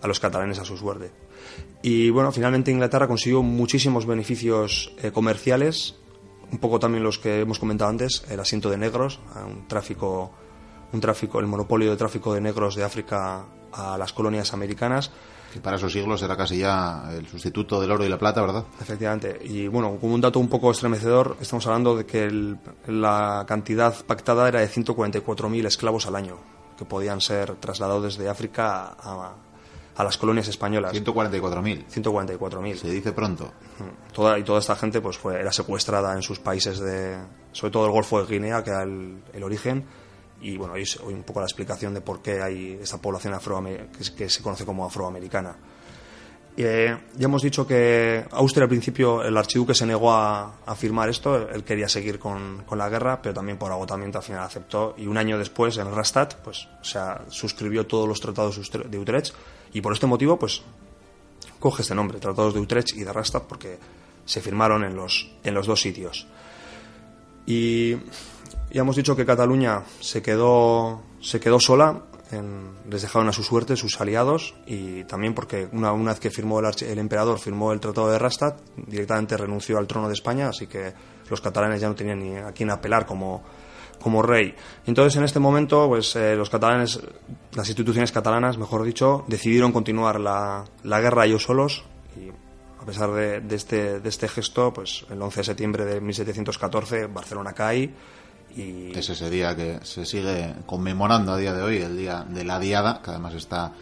[0.01, 1.11] a los catalanes a su suerte.
[1.83, 5.93] Y bueno, finalmente Inglaterra consiguió muchísimos beneficios eh, comerciales
[6.51, 10.31] un poco también los que hemos comentado antes, el asiento de negros, un tráfico,
[10.91, 15.11] un tráfico, el monopolio de tráfico de negros de África a las colonias americanas.
[15.53, 18.65] Que para esos siglos era casi ya el sustituto del oro y la plata, ¿verdad?
[18.79, 19.39] Efectivamente.
[19.43, 22.55] Y bueno, como un dato un poco estremecedor, estamos hablando de que
[22.87, 26.37] la cantidad pactada era de 144.000 esclavos al año,
[26.77, 29.33] que podían ser trasladados desde África a,
[29.99, 30.93] a las colonias españolas.
[30.93, 31.87] 144.000.
[31.87, 32.75] 144.000.
[32.77, 33.51] Se dice pronto.
[33.79, 34.13] Mm.
[34.13, 37.17] Toda, y toda esta gente pues fue, era secuestrada en sus países de,
[37.51, 39.83] sobre todo el Golfo de Guinea, que era el, origen,
[40.39, 44.15] y bueno, hoy, hoy, un poco la explicación de por qué hay esta población que,
[44.15, 45.57] que se conoce como afroamericana.
[46.55, 51.49] Eh, ya hemos dicho que Austria al principio el archiduque se negó a, firmar esto,
[51.49, 55.07] él quería seguir con, con, la guerra, pero también por agotamiento al final aceptó y
[55.07, 59.33] un año después en Rastatt pues, o sea, suscribió todos los tratados de Utrecht
[59.73, 60.61] y por este motivo, pues,
[61.59, 63.77] coge este nombre, Tratados de Utrecht y de Rastatt, porque
[64.25, 66.27] se firmaron en los, en los dos sitios.
[67.45, 67.95] Y
[68.71, 72.03] ya hemos dicho que Cataluña se quedó, se quedó sola,
[72.87, 76.59] les dejaron a su suerte sus aliados y también porque una, una vez que firmó
[76.59, 80.67] el, el, emperador firmó el Tratado de Rastatt, directamente renunció al trono de España, así
[80.67, 80.93] que
[81.29, 83.43] los catalanes ya no tenían ni a quién apelar como,
[84.01, 84.55] como rey.
[84.85, 86.99] Entonces, en este momento, pues eh, los catalanes,
[87.53, 91.83] las instituciones catalanas, mejor dicho, decidieron continuar la, la guerra ellos solos
[92.15, 92.29] y
[92.81, 97.07] a pesar de, de, este, de este gesto, pues el 11 de septiembre de 1714
[97.07, 97.91] Barcelona cae
[98.55, 98.97] y...
[98.97, 102.59] Es ese día que se sigue conmemorando a día de hoy, el día de la
[102.59, 103.73] Diada, que además está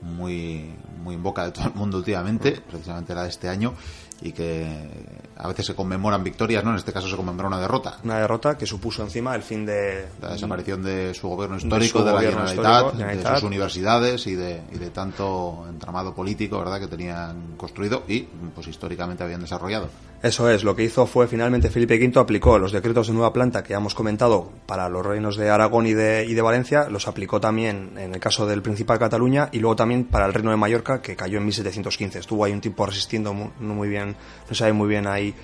[0.00, 3.74] muy, muy en boca de todo el mundo últimamente, precisamente la de este año,
[4.20, 4.88] y que
[5.36, 6.70] a veces se conmemoran victorias, ¿no?
[6.70, 7.98] En este caso se conmemora una derrota.
[8.04, 10.06] Una derrota que supuso encima el fin de...
[10.20, 14.78] La desaparición de su gobierno histórico, de, la Generalitat, de sus universidades y de, y
[14.78, 19.88] de tanto entramado político, ¿verdad?, que tenían construido y, pues, históricamente habían desarrollado.
[20.24, 23.62] Eso es, lo que hizo fue finalmente Felipe V aplicó los decretos de nueva planta
[23.62, 27.06] que ya hemos comentado para los reinos de Aragón y de, y de Valencia, los
[27.08, 30.50] aplicó también en el caso del Principal de Cataluña y luego también para el reino
[30.50, 32.20] de Mallorca que cayó en 1715.
[32.20, 34.16] Estuvo ahí un tiempo resistiendo muy, muy bien,
[34.48, 35.34] no sabe muy bien ahí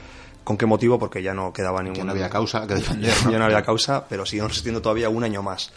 [0.45, 1.97] con qué motivo porque ya no quedaba ningún...
[1.97, 3.13] Que no había causa que defender.
[3.31, 5.75] Ya no había causa, pero siguieron resistiendo todavía un año más.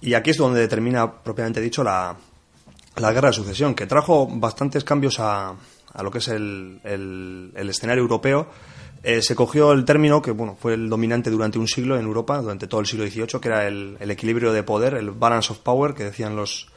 [0.00, 2.16] Y aquí es donde termina, propiamente dicho, la,
[2.96, 5.54] la guerra de sucesión, que trajo bastantes cambios a
[5.94, 8.48] a lo que es el, el, escenario europeo,
[9.02, 12.40] eh, se cogió el término que bueno, fue el dominante durante un siglo en Europa,
[12.40, 15.94] durante todo el siglo XVIII, que era el, equilibrio de poder, el balance of power,
[15.94, 16.68] que decían los,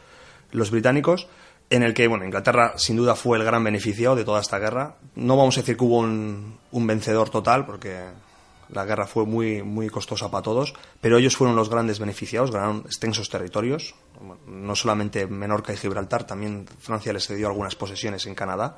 [0.51, 1.28] los británicos,
[1.69, 4.97] en el que bueno, Inglaterra sin duda fue el gran beneficiado de toda esta guerra.
[5.15, 7.95] No vamos a decir que hubo un, un vencedor total, porque
[8.69, 12.84] la guerra fue muy, muy costosa para todos, pero ellos fueron los grandes beneficiados, ganaron
[12.86, 13.95] extensos territorios,
[14.47, 18.78] no solamente Menorca y Gibraltar, también Francia les cedió algunas posesiones en Canadá.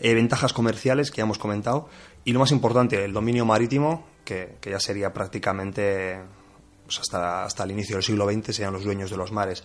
[0.00, 1.88] Eh, ventajas comerciales que ya hemos comentado
[2.24, 6.20] y lo más importante, el dominio marítimo, que, ya sería prácticamente
[6.84, 9.64] pues hasta, hasta el inicio del siglo XX, serían los dueños de los mares.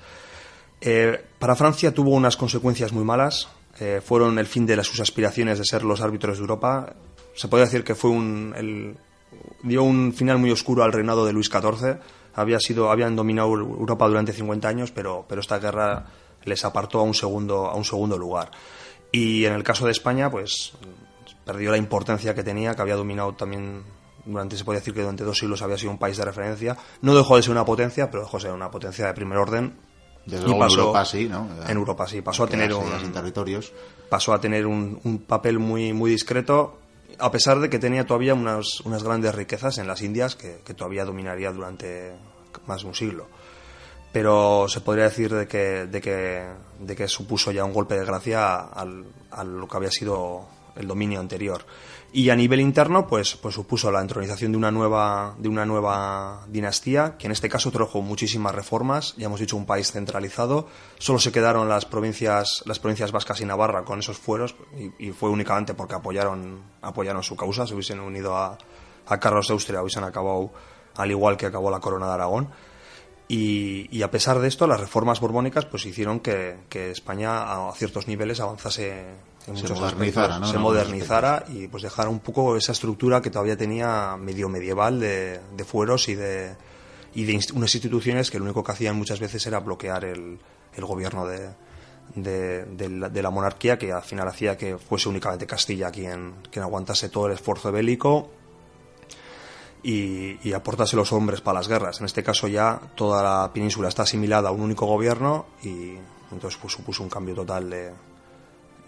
[0.81, 3.47] Eh, para Francia tuvo unas consecuencias muy malas,
[3.79, 6.93] eh, fueron el fin de sus aspiraciones de ser los árbitros de Europa.
[7.35, 8.97] Se puede decir que fue un,
[9.63, 11.99] dio un final muy oscuro al reinado de Luis XIV.
[12.35, 16.05] Había sido, habían dominado Europa durante 50 años, pero, pero esta guerra
[16.43, 18.51] les apartó a un segundo, a un segundo lugar.
[19.13, 20.73] Y en el caso de España, pues
[21.45, 23.83] perdió la importancia que tenía, que había dominado también
[24.25, 26.75] durante, se puede decir que durante dos siglos había sido un país de referencia.
[27.01, 29.75] No dejó de ser una potencia, pero dejó de ser una potencia de primer orden.
[30.25, 31.47] Desde luego en Europa sí, ¿no?
[31.67, 33.71] En Europa sí, pasó a tener un, territorios.
[34.09, 36.79] pasó a tener un, papel muy, muy discreto,
[37.19, 40.73] a pesar de que tenía todavía unas, unas grandes riquezas en las Indias que, que
[40.73, 42.13] todavía dominaría durante
[42.65, 43.27] más de un siglo
[44.13, 46.45] pero se podría decir de que, de que,
[46.85, 50.87] de que supuso ya un golpe de gracia al, a lo que había sido el
[50.87, 51.65] dominio anterior.
[52.11, 56.45] Y a nivel interno, pues, pues supuso la entronización de una nueva, de una nueva
[56.47, 59.15] dinastía, que en este caso trajo muchísimas reformas.
[59.17, 60.67] Ya hemos dicho un país centralizado.
[60.99, 64.55] Solo se quedaron las provincias, las provincias vascas y Navarra con esos fueros,
[64.99, 67.65] y, fue únicamente porque apoyaron, apoyaron su causa.
[67.65, 68.59] Se hubiesen unido a,
[69.07, 70.51] a Carlos de Austria, hubiesen acabado
[70.95, 72.49] al igual que acabó la corona de Aragón.
[73.35, 78.39] Y, a pesar de esto, las reformas borbónicas pues hicieron que, España a ciertos niveles
[78.39, 79.05] avanzase
[79.47, 84.15] en se modernizara, se modernizara y pues dejara un poco esa estructura que todavía tenía
[84.17, 86.55] medio medieval de, fueros y de,
[87.15, 90.37] y de unas instituciones que lo único que hacían muchas veces era bloquear el,
[90.75, 91.49] el gobierno de,
[92.15, 97.25] de, la, monarquía, que al final hacía que fuese únicamente Castilla quien, quien aguantase todo
[97.25, 98.29] el esfuerzo bélico
[99.83, 101.99] y, y, aportase los hombres para las guerras.
[101.99, 105.95] En este caso ya toda la península está asimilada a un único gobierno y
[106.31, 107.91] entonces pues, supuso un cambio total de,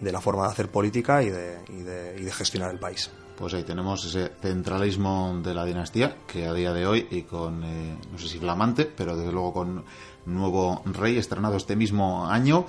[0.00, 3.10] de la forma de hacer política y de, y de, y de gestionar el país.
[3.36, 7.62] Pues ahí tenemos ese centralismo de la dinastía que a día de hoy y con,
[7.64, 9.84] eh, no sé si flamante, pero desde luego con
[10.24, 12.66] nuevo rey estrenado este mismo año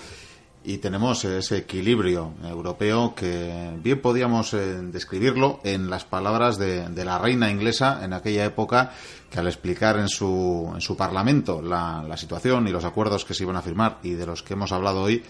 [0.68, 7.18] y tenemos ese equilibrio europeo que bien podíamos eh, describirlo en las palabras de, la
[7.18, 8.92] reina inglesa en aquella época
[9.30, 13.44] que al explicar en su, en su parlamento la, situación y los acuerdos que se
[13.44, 15.24] iban a firmar y de los que hemos hablado hoy,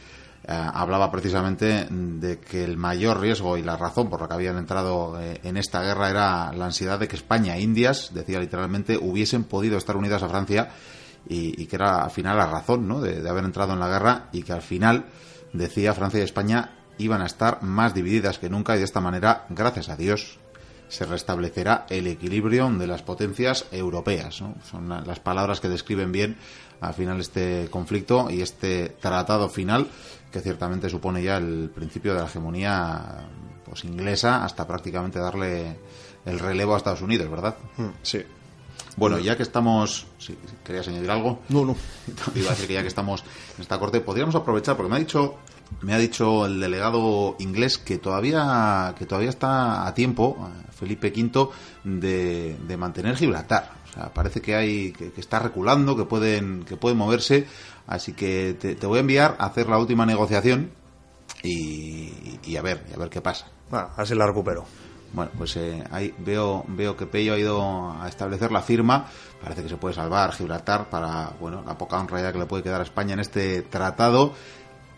[0.44, 4.58] eh, hablaba precisamente de que el mayor riesgo y la razón por la que habían
[4.58, 8.98] entrado eh, en esta guerra era la ansiedad de que España e Indias, decía literalmente,
[8.98, 10.72] hubiesen podido estar unidas a Francia
[11.30, 13.02] y, que era al final la razón ¿no?
[13.02, 15.06] de, haber entrado en la guerra y que al final,
[15.58, 19.46] decía, Francia y España iban a estar más divididas que nunca y de esta manera,
[19.50, 20.40] gracias a Dios,
[20.90, 24.36] se restablecerá el equilibrio de las potencias europeas.
[24.36, 26.38] Son las palabras que describen bien
[26.80, 29.88] al final este conflicto y este tratado final
[30.32, 33.28] que ciertamente supone ya el principio de la hegemonía
[33.66, 35.78] pues inglesa hasta prácticamente darle
[36.26, 37.56] el relevo a Estados Unidos, ¿verdad?
[37.78, 38.24] Mm, sí.
[38.98, 40.08] Bueno, ya que estamos.
[40.18, 41.40] si ¿Querías añadir algo?
[41.50, 41.76] No, no.
[42.36, 43.24] Iba a decir que ya que estamos
[43.56, 45.36] en esta corte, podríamos aprovechar, porque me ha dicho.
[45.82, 51.50] Me ha dicho el delegado inglés que todavía que todavía está a tiempo, Felipe V,
[51.84, 53.72] de, de mantener Gibraltar.
[53.90, 57.48] O sea, parece que hay que, está reculando, que pueden que pueden moverse.
[57.86, 60.72] Así que te, voy a enviar a hacer la última negociación
[61.44, 63.48] y, y a ver, y a ver qué pasa.
[63.72, 64.66] Ah, así la recupero.
[65.14, 69.06] Bueno, pues eh, ahí veo, veo que Pello ha ido a establecer la firma.
[69.42, 72.82] Parece que se puede salvar Gibraltar para, bueno, la poca honra que le puede quedar
[72.82, 74.34] a España en este tratado.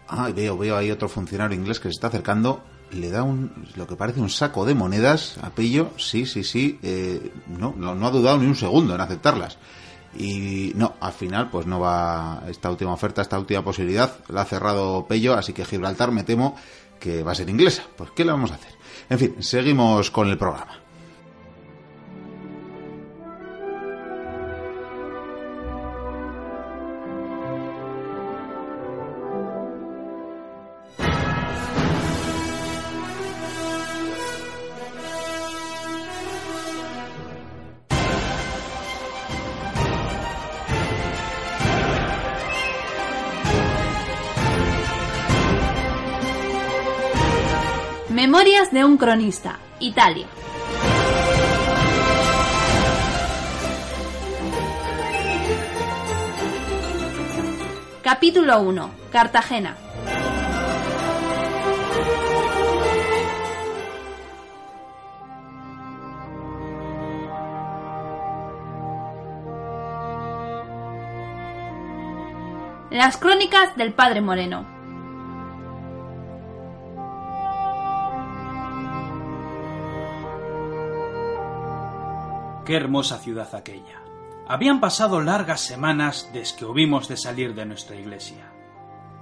[0.08, 2.64] Ah, veo, veo ahí otro funcionario inglés que se está acercando.
[2.92, 5.92] Le da un, lo que parece un saco de monedas a Pello.
[5.98, 6.80] Sí, sí, sí.
[6.82, 9.58] Eh, no, no, no ha dudado ni un segundo en aceptarlas.
[10.18, 14.46] Y no, al final, pues no va esta última oferta, esta última posibilidad, la ha
[14.46, 16.56] cerrado Pello, así que Gibraltar me temo
[17.00, 17.84] que va a ser inglesa.
[17.96, 18.79] Pues, ¿qué le vamos a hacer?
[19.10, 20.79] En fin, seguimos con el programa.
[49.00, 50.28] Cronista, Italia.
[58.04, 58.92] Capítulo 1.
[59.12, 59.78] Cartagena.
[72.92, 74.79] Las crónicas del Padre Moreno.
[82.70, 84.00] Qué hermosa ciudad aquella.
[84.48, 88.52] Habían pasado largas semanas desde que hubimos de salir de nuestra iglesia.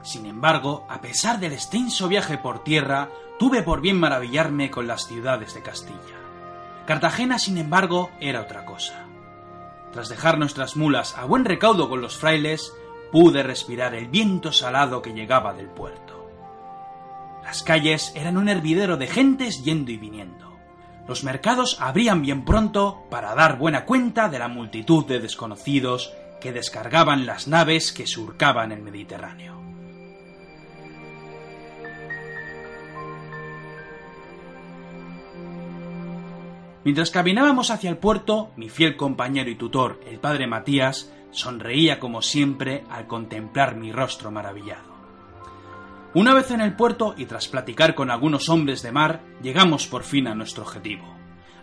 [0.04, 3.08] Sin embargo, a pesar del extenso viaje por tierra,
[3.40, 6.20] tuve por bien maravillarme con las ciudades de Castilla.
[6.86, 9.06] Cartagena, sin embargo, era otra cosa.
[9.94, 12.74] Tras dejar nuestras mulas a buen recaudo con los frailes,
[13.14, 16.30] pude respirar el viento salado que llegaba del puerto.
[17.46, 20.47] Las calles eran un hervidero de gentes yendo y viniendo.
[21.08, 26.52] Los mercados abrían bien pronto para dar buena cuenta de la multitud de desconocidos que
[26.52, 29.56] descargaban las naves que surcaban el Mediterráneo.
[36.84, 42.22] Mientras caminábamos hacia el puerto, mi fiel compañero y tutor, el padre Matías, sonreía como
[42.22, 44.97] siempre al contemplar mi rostro maravillado.
[46.14, 50.04] Una vez en el puerto y tras platicar con algunos hombres de mar, llegamos por
[50.04, 51.06] fin a nuestro objetivo.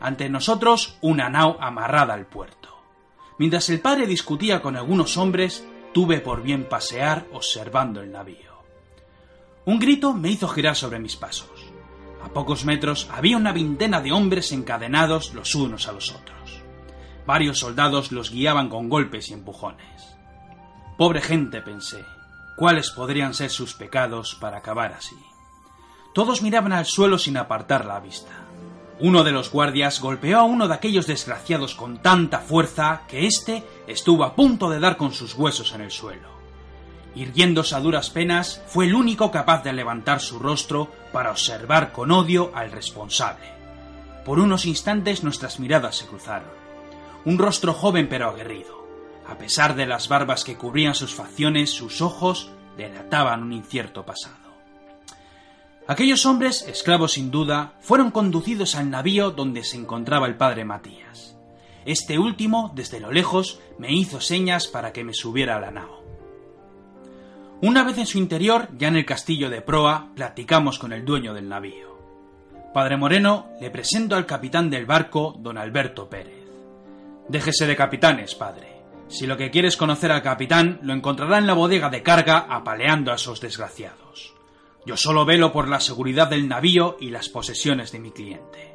[0.01, 2.69] Ante nosotros una nao amarrada al puerto.
[3.39, 8.53] Mientras el padre discutía con algunos hombres, tuve por bien pasear observando el navío.
[9.65, 11.49] Un grito me hizo girar sobre mis pasos.
[12.23, 16.63] A pocos metros había una veintena de hombres encadenados los unos a los otros.
[17.27, 20.17] Varios soldados los guiaban con golpes y empujones.
[20.99, 22.05] Pobre gente, pensé,
[22.57, 25.17] ¿cuáles podrían ser sus pecados para acabar así?
[26.13, 28.31] Todos miraban al suelo sin apartar la vista.
[29.01, 33.65] Uno de los guardias golpeó a uno de aquellos desgraciados con tanta fuerza que éste
[33.89, 36.29] estuvo a punto de dar con sus huesos en el suelo.
[37.17, 42.13] Irguiéndose a duras penas, fue el único capaz de levantar su rostro para observar con
[42.13, 43.47] odio al responsable.
[44.25, 46.49] Por unos instantes nuestras miradas se cruzaron.
[47.25, 48.84] Un rostro joven pero aguerrido.
[49.27, 54.45] A pesar de las barbas que cubrían sus facciones, sus ojos delataban un incierto pasado.
[55.87, 61.37] Aquellos hombres, esclavos sin duda, fueron conducidos al navío donde se encontraba el padre Matías.
[61.85, 66.03] Este último, desde lo lejos, me hizo señas para que me subiera a la nao.
[67.61, 71.35] Una vez en su interior, ya en el castillo de proa, platicamos con el dueño
[71.35, 71.95] del navío.
[72.73, 76.45] Padre Moreno, le presento al capitán del barco, don Alberto Pérez.
[77.29, 78.74] Déjese de capitanes, padre.
[79.15, 83.13] Si lo que quieres conocer al capitán, lo encontrará en la bodega de carga apaleando
[83.13, 84.35] a esos desgraciados.
[84.87, 88.75] Yo solo velo por la seguridad del navío y las posesiones de mi cliente.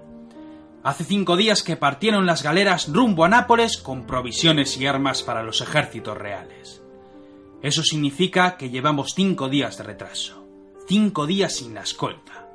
[0.82, 5.44] Hace cinco días que partieron las galeras rumbo a Nápoles con provisiones y armas para
[5.44, 6.82] los ejércitos reales.
[7.62, 10.48] Eso significa que llevamos cinco días de retraso,
[10.88, 12.48] cinco días sin la escolta.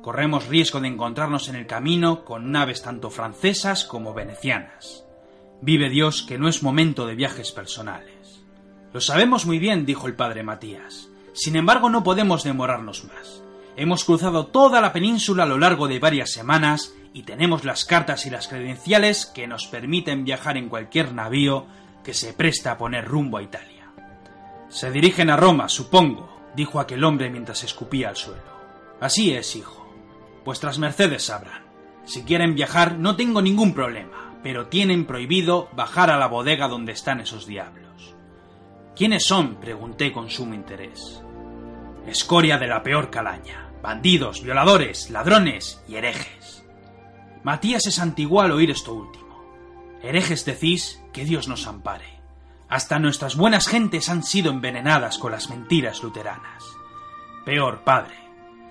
[0.00, 5.05] Corremos riesgo de encontrarnos en el camino con naves tanto francesas como venecianas.
[5.60, 8.44] Vive Dios que no es momento de viajes personales.
[8.92, 11.08] Lo sabemos muy bien, dijo el padre Matías.
[11.32, 13.42] Sin embargo, no podemos demorarnos más.
[13.76, 18.26] Hemos cruzado toda la península a lo largo de varias semanas y tenemos las cartas
[18.26, 21.66] y las credenciales que nos permiten viajar en cualquier navío
[22.04, 23.90] que se presta a poner rumbo a Italia.
[24.68, 28.56] Se dirigen a Roma, supongo, dijo aquel hombre mientras escupía al suelo.
[29.00, 29.86] Así es, hijo.
[30.44, 31.64] Vuestras mercedes sabrán.
[32.04, 36.92] Si quieren viajar no tengo ningún problema, pero tienen prohibido bajar a la bodega donde
[36.92, 38.14] están esos diablos.
[38.94, 39.56] ¿Quiénes son?
[39.56, 41.20] pregunté con sumo interés
[42.06, 46.64] escoria de la peor calaña, bandidos, violadores, ladrones y herejes.
[47.42, 49.44] Matías se santiguó al oír esto último.
[50.00, 52.20] Herejes decís que Dios nos ampare.
[52.68, 56.62] Hasta nuestras buenas gentes han sido envenenadas con las mentiras luteranas.
[57.44, 58.14] Peor, padre,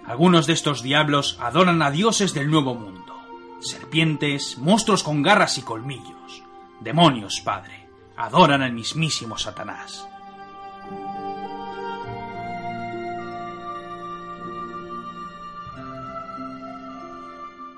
[0.05, 3.14] algunos de estos diablos adoran a dioses del nuevo mundo.
[3.59, 6.43] Serpientes, monstruos con garras y colmillos.
[6.81, 7.87] Demonios, padre,
[8.17, 10.07] adoran al mismísimo Satanás.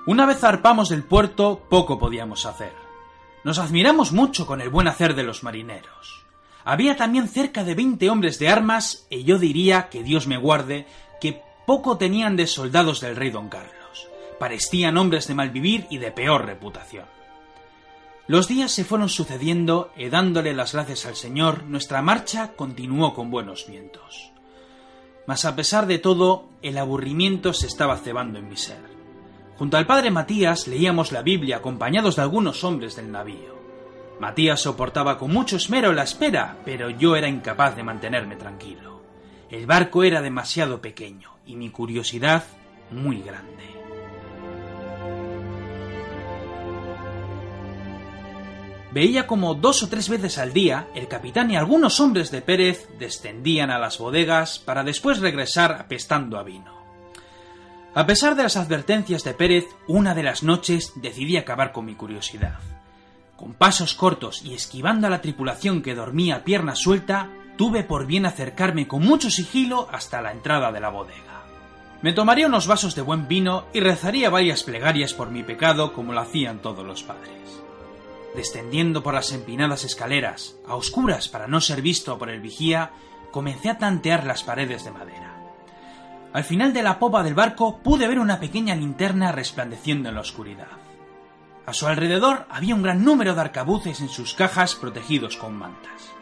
[0.06, 2.72] Una vez zarpamos del puerto, poco podíamos hacer.
[3.44, 6.24] Nos admiramos mucho con el buen hacer de los marineros.
[6.64, 10.86] Había también cerca de veinte hombres de armas, y yo diría, que Dios me guarde,
[11.20, 13.77] que poco tenían de soldados del rey don Carlos.
[14.38, 17.06] Parecían hombres de mal vivir y de peor reputación.
[18.26, 23.30] Los días se fueron sucediendo y dándole las gracias al Señor, nuestra marcha continuó con
[23.30, 24.32] buenos vientos.
[25.26, 28.80] Mas a pesar de todo, el aburrimiento se estaba cebando en mi ser.
[29.56, 33.58] Junto al padre Matías leíamos la Biblia acompañados de algunos hombres del navío.
[34.20, 39.02] Matías soportaba con mucho esmero la espera, pero yo era incapaz de mantenerme tranquilo.
[39.50, 42.44] El barco era demasiado pequeño y mi curiosidad
[42.90, 43.77] muy grande.
[48.90, 52.88] Veía como dos o tres veces al día el capitán y algunos hombres de Pérez
[52.98, 56.78] descendían a las bodegas para después regresar apestando a vino.
[57.94, 61.94] A pesar de las advertencias de Pérez, una de las noches decidí acabar con mi
[61.94, 62.58] curiosidad.
[63.36, 68.24] Con pasos cortos y esquivando a la tripulación que dormía pierna suelta, tuve por bien
[68.24, 71.44] acercarme con mucho sigilo hasta la entrada de la bodega.
[72.00, 76.12] Me tomaría unos vasos de buen vino y rezaría varias plegarias por mi pecado como
[76.12, 77.67] lo hacían todos los padres.
[78.38, 82.92] Descendiendo por las empinadas escaleras, a oscuras para no ser visto por el vigía,
[83.32, 85.34] comencé a tantear las paredes de madera.
[86.32, 90.20] Al final de la popa del barco pude ver una pequeña linterna resplandeciendo en la
[90.20, 90.68] oscuridad.
[91.66, 96.12] A su alrededor había un gran número de arcabuces en sus cajas protegidos con mantas.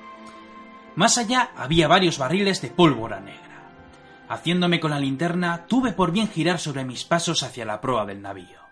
[0.95, 3.73] Más allá había varios barriles de pólvora negra.
[4.31, 8.23] Haciéndome con la linterna, tuve por bien girar sobre mis pasos hacia la proa del
[8.23, 8.66] navío.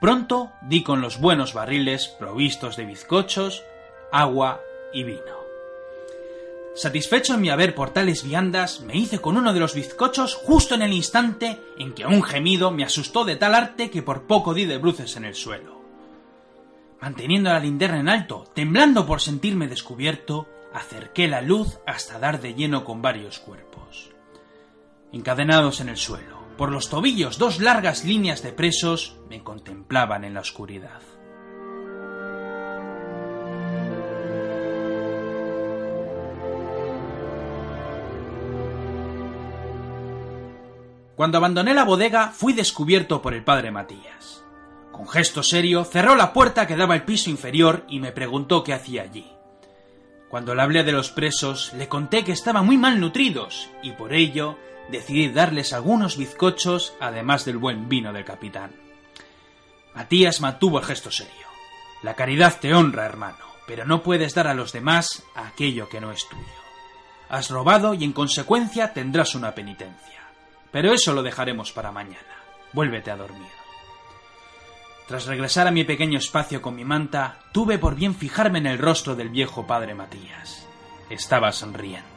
[0.00, 3.64] Pronto di con los buenos barriles provistos de bizcochos,
[4.12, 4.60] agua
[4.92, 5.46] y vino.
[6.74, 10.74] Satisfecho en mi haber por tales viandas, me hice con uno de los bizcochos justo
[10.74, 14.52] en el instante en que un gemido me asustó de tal arte que por poco
[14.52, 15.80] di de bruces en el suelo.
[17.00, 22.52] Manteniendo la linterna en alto, temblando por sentirme descubierto, acerqué la luz hasta dar de
[22.52, 24.10] lleno con varios cuerpos.
[25.12, 30.34] Encadenados en el suelo, por los tobillos dos largas líneas de presos me contemplaban en
[30.34, 31.00] la oscuridad.
[41.16, 44.44] Cuando abandoné la bodega fui descubierto por el padre Matías.
[44.92, 48.74] Con gesto serio cerró la puerta que daba al piso inferior y me preguntó qué
[48.74, 49.26] hacía allí.
[50.28, 54.12] Cuando le hablé de los presos, le conté que estaban muy mal nutridos y por
[54.12, 54.58] ello
[54.90, 58.72] decidí darles algunos bizcochos además del buen vino del capitán.
[59.94, 61.46] Matías mantuvo el gesto serio.
[62.02, 66.12] La caridad te honra, hermano, pero no puedes dar a los demás aquello que no
[66.12, 66.42] es tuyo.
[67.28, 70.20] Has robado y en consecuencia tendrás una penitencia.
[70.70, 72.44] Pero eso lo dejaremos para mañana.
[72.72, 73.48] Vuélvete a dormir.
[75.08, 78.78] Tras regresar a mi pequeño espacio con mi manta, tuve por bien fijarme en el
[78.78, 80.66] rostro del viejo padre Matías.
[81.08, 82.15] Estaba sonriendo.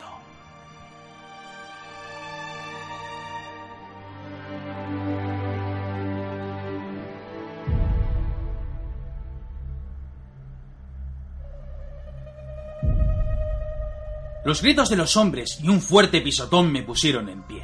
[14.49, 17.61] Los gritos de los hombres y un fuerte pisotón me pusieron en pie.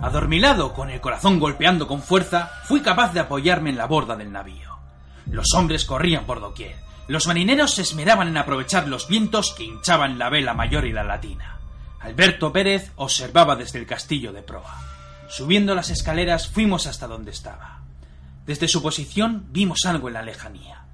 [0.00, 4.32] Adormilado, con el corazón golpeando con fuerza, fui capaz de apoyarme en la borda del
[4.32, 4.78] navío.
[5.26, 6.74] Los hombres corrían por doquier.
[7.06, 11.04] Los marineros se esmeraban en aprovechar los vientos que hinchaban la vela mayor y la
[11.04, 11.58] latina.
[12.00, 14.80] Alberto Pérez observaba desde el castillo de proa.
[15.28, 17.82] Subiendo las escaleras fuimos hasta donde estaba.
[18.46, 20.86] Desde su posición vimos algo en la lejanía.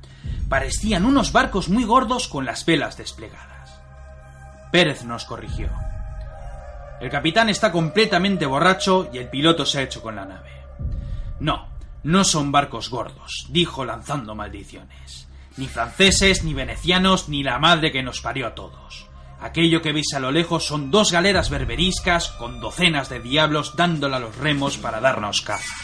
[0.48, 3.57] Parecían unos barcos muy gordos con las velas desplegadas.
[4.70, 5.70] Pérez nos corrigió.
[7.00, 10.50] El capitán está completamente borracho y el piloto se ha hecho con la nave.
[11.40, 11.68] No,
[12.02, 15.28] no son barcos gordos, dijo lanzando maldiciones.
[15.56, 19.08] Ni franceses, ni venecianos, ni la madre que nos parió a todos.
[19.40, 24.16] Aquello que veis a lo lejos son dos galeras berberiscas con docenas de diablos dándole
[24.16, 25.74] a los remos para darnos caza.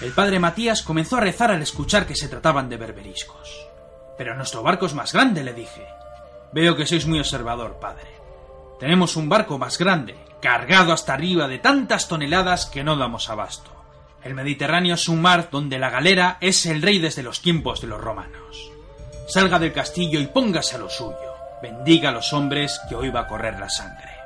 [0.00, 3.67] El padre Matías comenzó a rezar al escuchar que se trataban de berberiscos.
[4.18, 5.86] Pero nuestro barco es más grande, le dije.
[6.52, 8.10] Veo que sois muy observador, padre.
[8.80, 13.70] Tenemos un barco más grande, cargado hasta arriba de tantas toneladas que no damos abasto.
[14.22, 17.86] El Mediterráneo es un mar donde la galera es el rey desde los tiempos de
[17.86, 18.70] los romanos.
[19.28, 21.16] Salga del castillo y póngase a lo suyo.
[21.62, 24.18] Bendiga a los hombres que hoy va a correr la sangre.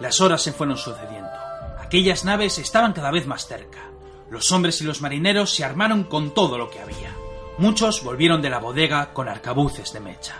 [0.00, 1.19] Las horas se fueron sucediendo.
[1.90, 3.80] Aquellas naves estaban cada vez más cerca.
[4.30, 7.12] Los hombres y los marineros se armaron con todo lo que había.
[7.58, 10.36] Muchos volvieron de la bodega con arcabuces de mecha.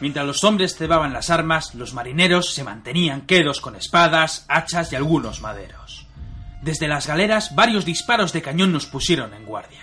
[0.00, 4.96] Mientras los hombres cebaban las armas, los marineros se mantenían quedos con espadas, hachas y
[4.96, 6.06] algunos maderos.
[6.62, 9.82] Desde las galeras, varios disparos de cañón nos pusieron en guardia.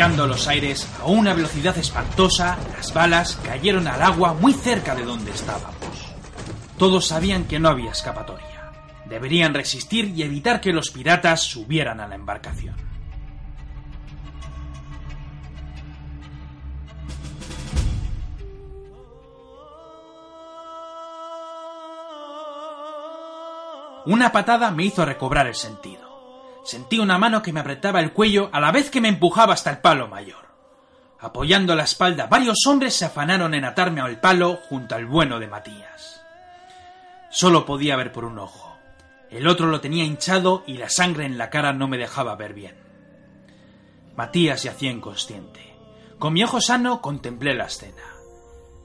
[0.00, 5.04] Surcando los aires a una velocidad espantosa, las balas cayeron al agua muy cerca de
[5.04, 5.76] donde estábamos.
[6.78, 8.72] Todos sabían que no había escapatoria.
[9.04, 12.76] Deberían resistir y evitar que los piratas subieran a la embarcación.
[24.06, 26.09] Una patada me hizo recobrar el sentido.
[26.70, 29.70] Sentí una mano que me apretaba el cuello a la vez que me empujaba hasta
[29.70, 30.46] el palo mayor.
[31.18, 35.48] Apoyando la espalda, varios hombres se afanaron en atarme al palo junto al bueno de
[35.48, 36.22] Matías.
[37.28, 38.78] Solo podía ver por un ojo.
[39.30, 42.54] El otro lo tenía hinchado y la sangre en la cara no me dejaba ver
[42.54, 42.76] bien.
[44.14, 45.74] Matías yacía inconsciente.
[46.20, 48.04] Con mi ojo sano contemplé la escena.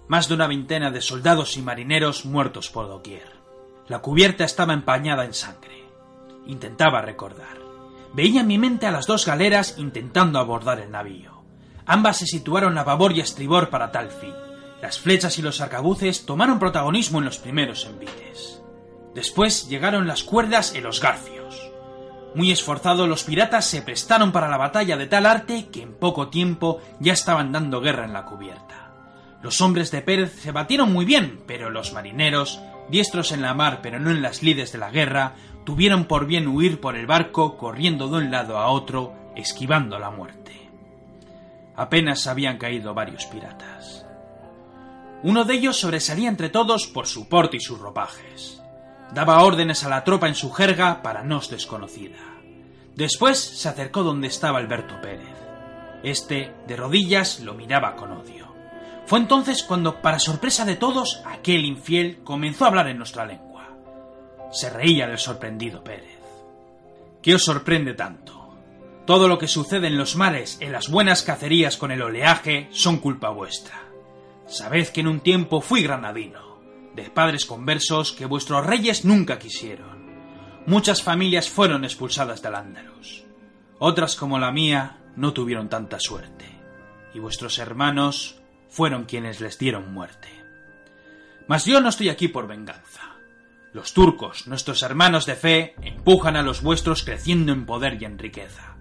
[0.07, 3.35] Más de una veintena de soldados y marineros muertos por doquier.
[3.87, 5.83] La cubierta estaba empañada en sangre.
[6.47, 7.64] Intentaba recordar.
[8.15, 11.43] Veía en mi mente a las dos galeras intentando abordar el navío.
[11.85, 14.33] Ambas se situaron a babor y a estribor para tal fin.
[14.81, 18.61] Las flechas y los arcabuces tomaron protagonismo en los primeros envites.
[19.13, 21.69] Después llegaron las cuerdas y los garfios.
[22.35, 26.29] Muy esforzados los piratas se prestaron para la batalla de tal arte que en poco
[26.29, 28.93] tiempo ya estaban dando guerra en la cubierta.
[29.43, 33.79] Los hombres de Pérez se batieron muy bien, pero los marineros, diestros en la mar
[33.83, 35.33] pero no en las lides de la guerra,
[35.65, 40.11] tuvieron por bien huir por el barco corriendo de un lado a otro, esquivando la
[40.11, 40.69] muerte.
[41.75, 44.05] Apenas habían caído varios piratas.
[45.23, 48.61] Uno de ellos sobresalía entre todos por su porte y sus ropajes.
[49.11, 52.19] Daba órdenes a la tropa en su jerga para nos desconocida.
[52.95, 55.35] Después se acercó donde estaba Alberto Pérez.
[56.03, 58.53] Este, de rodillas, lo miraba con odio.
[59.05, 63.44] Fue entonces cuando, para sorpresa de todos, aquel infiel comenzó a hablar en nuestra lengua.
[64.51, 66.19] Se reía del sorprendido Pérez.
[67.21, 68.55] ¿Qué os sorprende tanto?
[69.05, 72.97] Todo lo que sucede en los mares, en las buenas cacerías con el oleaje, son
[72.97, 73.83] culpa vuestra.
[74.47, 76.59] Sabed que en un tiempo fui granadino,
[76.95, 80.05] de padres conversos que vuestros reyes nunca quisieron.
[80.65, 83.23] Muchas familias fueron expulsadas del Andalus.
[83.77, 86.45] Otras como la mía no tuvieron tanta suerte.
[87.13, 90.27] Y vuestros hermanos fueron quienes les dieron muerte.
[91.47, 93.04] Mas yo no estoy aquí por venganza.
[93.75, 98.17] Los turcos, nuestros hermanos de fe, empujan a los vuestros creciendo en poder y en
[98.17, 98.77] riqueza.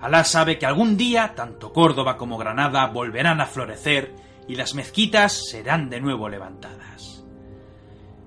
[0.00, 4.14] Alá sabe que algún día tanto Córdoba como Granada volverán a florecer
[4.46, 7.24] y las mezquitas serán de nuevo levantadas.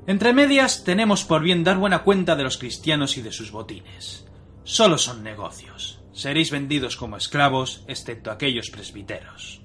[0.05, 4.27] Entre medias tenemos por bien dar buena cuenta de los cristianos y de sus botines.
[4.65, 6.01] Solo son negocios.
[6.11, 9.61] Seréis vendidos como esclavos, excepto aquellos presbiteros.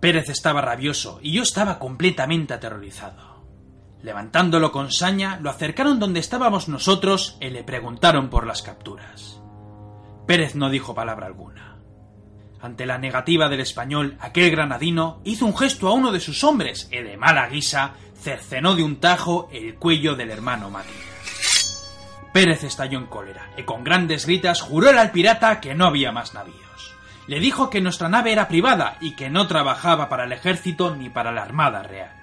[0.00, 3.27] Pérez estaba rabioso y yo estaba completamente aterrorizado.
[4.02, 9.40] Levantándolo con saña, lo acercaron donde estábamos nosotros y le preguntaron por las capturas.
[10.26, 11.78] Pérez no dijo palabra alguna.
[12.60, 16.88] Ante la negativa del español, aquel granadino hizo un gesto a uno de sus hombres
[16.92, 20.98] y de mala guisa cercenó de un tajo el cuello del hermano Matías.
[22.32, 26.34] Pérez estalló en cólera y con grandes gritas juró al pirata que no había más
[26.34, 26.94] navíos.
[27.26, 31.10] Le dijo que nuestra nave era privada y que no trabajaba para el ejército ni
[31.10, 32.17] para la armada real.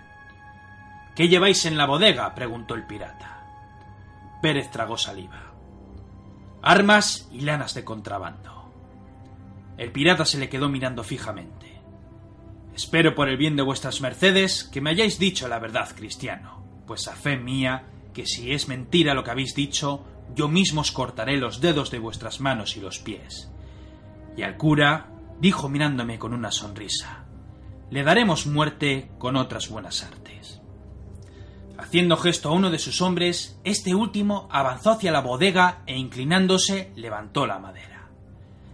[1.16, 2.36] ¿Qué lleváis en la bodega?
[2.36, 3.36] preguntó el pirata.
[4.41, 5.53] Pérez tragó saliva.
[6.61, 8.74] Armas y lanas de contrabando.
[9.78, 11.82] El pirata se le quedó mirando fijamente.
[12.76, 17.07] Espero por el bien de vuestras mercedes que me hayáis dicho la verdad, cristiano, pues
[17.07, 20.03] a fe mía que si es mentira lo que habéis dicho,
[20.36, 23.51] yo mismo os cortaré los dedos de vuestras manos y los pies.
[24.36, 25.07] Y al cura
[25.39, 27.26] dijo mirándome con una sonrisa,
[27.89, 30.61] le daremos muerte con otras buenas artes.
[31.78, 36.92] Haciendo gesto a uno de sus hombres, este último avanzó hacia la bodega e inclinándose
[36.96, 38.08] levantó la madera.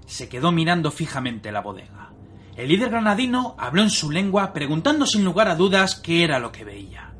[0.05, 2.11] Se quedó mirando fijamente la bodega.
[2.55, 6.51] El líder granadino habló en su lengua preguntando sin lugar a dudas qué era lo
[6.51, 7.13] que veía.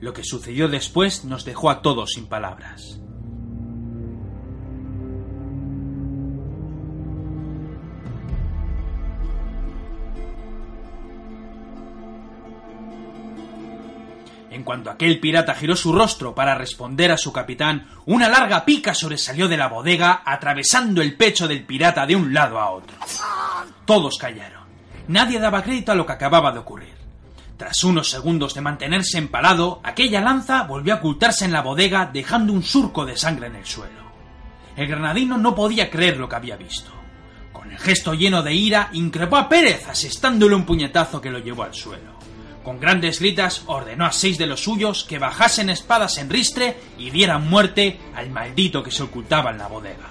[0.00, 3.00] Lo que sucedió después nos dejó a todos sin palabras.
[14.60, 18.92] En cuanto aquel pirata giró su rostro para responder a su capitán, una larga pica
[18.92, 22.94] sobresalió de la bodega, atravesando el pecho del pirata de un lado a otro.
[23.86, 24.64] Todos callaron.
[25.08, 26.92] Nadie daba crédito a lo que acababa de ocurrir.
[27.56, 32.52] Tras unos segundos de mantenerse empalado, aquella lanza volvió a ocultarse en la bodega, dejando
[32.52, 34.10] un surco de sangre en el suelo.
[34.76, 36.90] El granadino no podía creer lo que había visto.
[37.50, 41.62] Con el gesto lleno de ira, increpó a Pérez, asestándole un puñetazo que lo llevó
[41.62, 42.09] al suelo.
[42.64, 47.10] Con grandes gritas ordenó a seis de los suyos que bajasen espadas en ristre y
[47.10, 50.10] dieran muerte al maldito que se ocultaba en la bodega.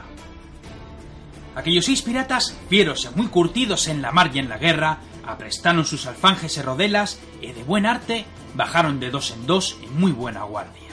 [1.55, 6.07] Aquellos seis piratas, fieros muy curtidos en la mar y en la guerra, aprestaron sus
[6.07, 8.25] alfanjes y rodelas y de buen arte
[8.55, 10.89] bajaron de dos en dos en muy buena guardia.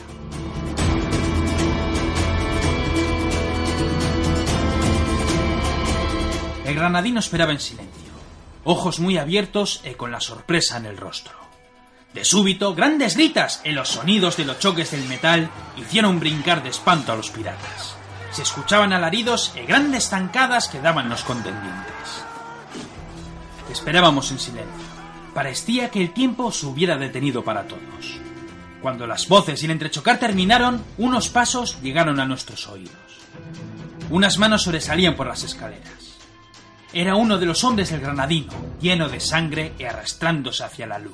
[6.66, 8.12] El granadino esperaba en silencio,
[8.64, 11.45] ojos muy abiertos y con la sorpresa en el rostro.
[12.16, 16.70] De súbito, grandes gritas y los sonidos de los choques del metal hicieron brincar de
[16.70, 17.94] espanto a los piratas.
[18.30, 22.24] Se escuchaban alaridos y grandes zancadas que daban los contendientes.
[23.70, 24.86] Esperábamos en silencio.
[25.34, 28.18] Parecía que el tiempo se hubiera detenido para todos.
[28.80, 32.96] Cuando las voces y el entrechocar terminaron, unos pasos llegaron a nuestros oídos.
[34.08, 36.16] Unas manos sobresalían por las escaleras.
[36.94, 41.12] Era uno de los hombres del granadino, lleno de sangre y arrastrándose hacia la luz.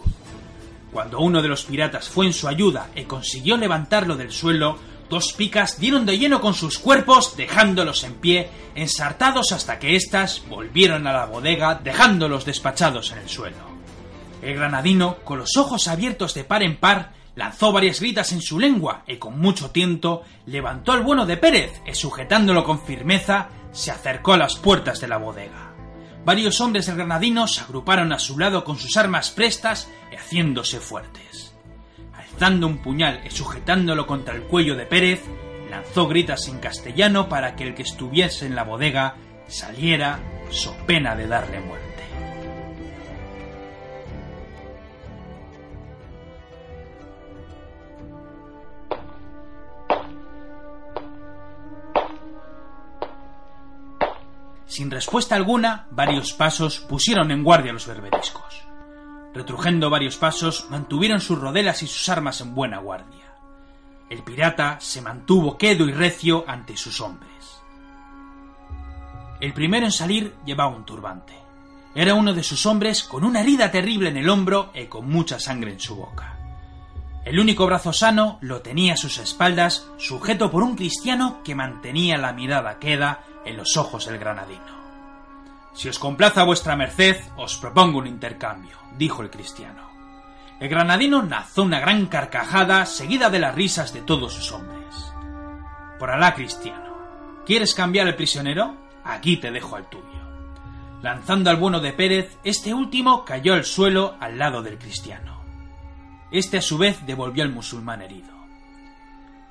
[0.93, 4.78] Cuando uno de los piratas fue en su ayuda y consiguió levantarlo del suelo,
[5.09, 10.43] dos picas dieron de lleno con sus cuerpos, dejándolos en pie, ensartados hasta que éstas
[10.51, 13.72] volvieron a la bodega, dejándolos despachados en el suelo.
[14.43, 18.59] El granadino, con los ojos abiertos de par en par, lanzó varias gritas en su
[18.59, 23.90] lengua y con mucho tiento levantó al bueno de Pérez y sujetándolo con firmeza se
[23.90, 25.72] acercó a las puertas de la bodega
[26.25, 30.81] varios hombres del granadino se agruparon a su lado con sus armas prestas y haciéndose
[30.81, 31.55] fuertes.
[32.14, 35.23] Alzando un puñal y sujetándolo contra el cuello de Pérez,
[35.70, 39.16] lanzó gritas en castellano para que el que estuviese en la bodega
[39.49, 40.20] saliera
[40.51, 41.91] so pena de darle muerte.
[54.73, 58.64] Sin respuesta alguna, varios pasos pusieron en guardia los berberiscos.
[59.35, 63.35] Retrujendo varios pasos, mantuvieron sus rodelas y sus armas en buena guardia.
[64.09, 67.61] El pirata se mantuvo quedo y recio ante sus hombres.
[69.43, 71.35] El primero en salir llevaba un turbante.
[71.95, 75.39] Era uno de sus hombres con una herida terrible en el hombro y con mucha
[75.39, 76.41] sangre en su boca.
[77.25, 82.18] El único brazo sano lo tenía a sus espaldas, sujeto por un cristiano que mantenía
[82.18, 84.83] la mirada queda en los ojos del granadino.
[85.73, 89.89] Si os complaza vuestra merced, os propongo un intercambio, dijo el cristiano.
[90.59, 95.12] El granadino lanzó una gran carcajada seguida de las risas de todos sus hombres.
[95.99, 98.77] Por Alá, cristiano, ¿quieres cambiar el prisionero?
[99.05, 100.05] Aquí te dejo al tuyo.
[101.03, 105.32] Lanzando al bueno de Pérez, este último cayó al suelo al lado del cristiano.
[106.33, 108.33] Este a su vez devolvió al musulmán herido.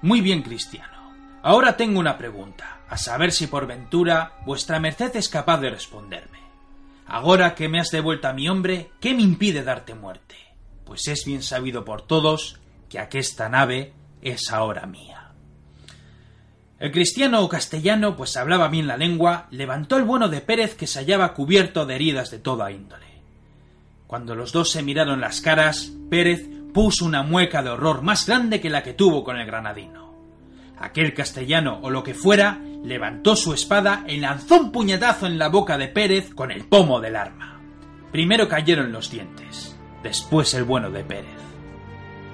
[0.02, 1.14] Muy bien, cristiano.
[1.44, 6.40] Ahora tengo una pregunta, a saber si por ventura vuestra merced es capaz de responderme.
[7.06, 10.36] Ahora que me has devuelto a mi hombre, ¿qué me impide darte muerte?
[10.86, 12.60] Pues es bien sabido por todos
[12.90, 15.32] que aquesta nave es ahora mía.
[16.80, 20.88] El cristiano o castellano, pues hablaba bien la lengua, levantó el bueno de Pérez que
[20.88, 23.06] se hallaba cubierto de heridas de toda índole.
[24.08, 28.60] Cuando los dos se miraron las caras, Pérez puso una mueca de horror más grande
[28.60, 30.12] que la que tuvo con el granadino.
[30.80, 35.50] Aquel castellano o lo que fuera levantó su espada y lanzó un puñetazo en la
[35.50, 37.62] boca de Pérez con el pomo del arma.
[38.12, 41.42] Primero cayeron los dientes, después el bueno de Pérez.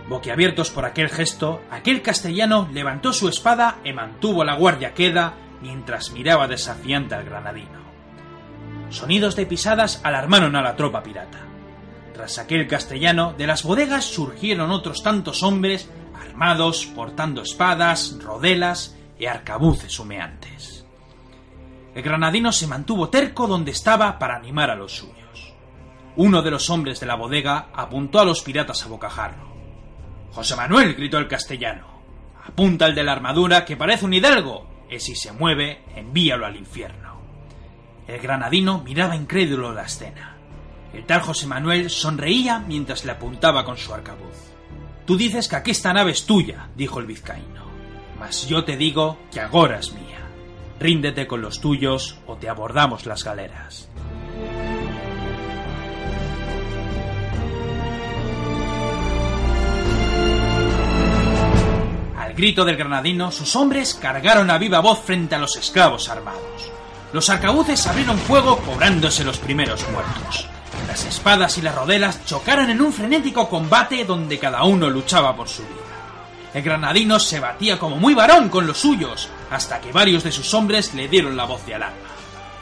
[0.08, 6.12] Boquiabiertos por aquel gesto, aquel castellano levantó su espada y mantuvo la guardia queda mientras
[6.12, 7.86] miraba desafiante al granadino.
[8.90, 11.47] Sonidos de pisadas alarmaron a la tropa pirata.
[12.18, 15.88] Tras aquel castellano, de las bodegas surgieron otros tantos hombres
[16.20, 20.84] armados, portando espadas, rodelas y arcabuces humeantes.
[21.93, 25.53] El granadino se mantuvo terco donde estaba para animar a los suyos.
[26.15, 29.55] Uno de los hombres de la bodega apuntó a los piratas a bocajarro.
[30.32, 32.01] José Manuel, gritó el castellano,
[32.43, 36.55] apunta al de la armadura que parece un hidalgo, y si se mueve, envíalo al
[36.55, 37.22] infierno.
[38.07, 40.37] El granadino miraba incrédulo la escena.
[40.94, 44.36] El tal José Manuel sonreía mientras le apuntaba con su arcabuz.
[45.06, 47.66] Tú dices que aquesta nave es tuya, dijo el vizcaíno.
[48.20, 50.20] Mas yo te digo que agora es mía.
[50.80, 53.90] Ríndete con los tuyos o te abordamos las galeras.
[62.18, 66.72] Al grito del granadino, sus hombres cargaron a viva voz frente a los esclavos armados.
[67.14, 70.48] Los arcabuces abrieron fuego cobrándose los primeros muertos.
[70.88, 75.50] Las espadas y las rodelas chocaron en un frenético combate donde cada uno luchaba por
[75.50, 75.74] su vida.
[76.54, 80.54] El granadino se batía como muy varón con los suyos, hasta que varios de sus
[80.54, 81.98] hombres le dieron la voz de alarma.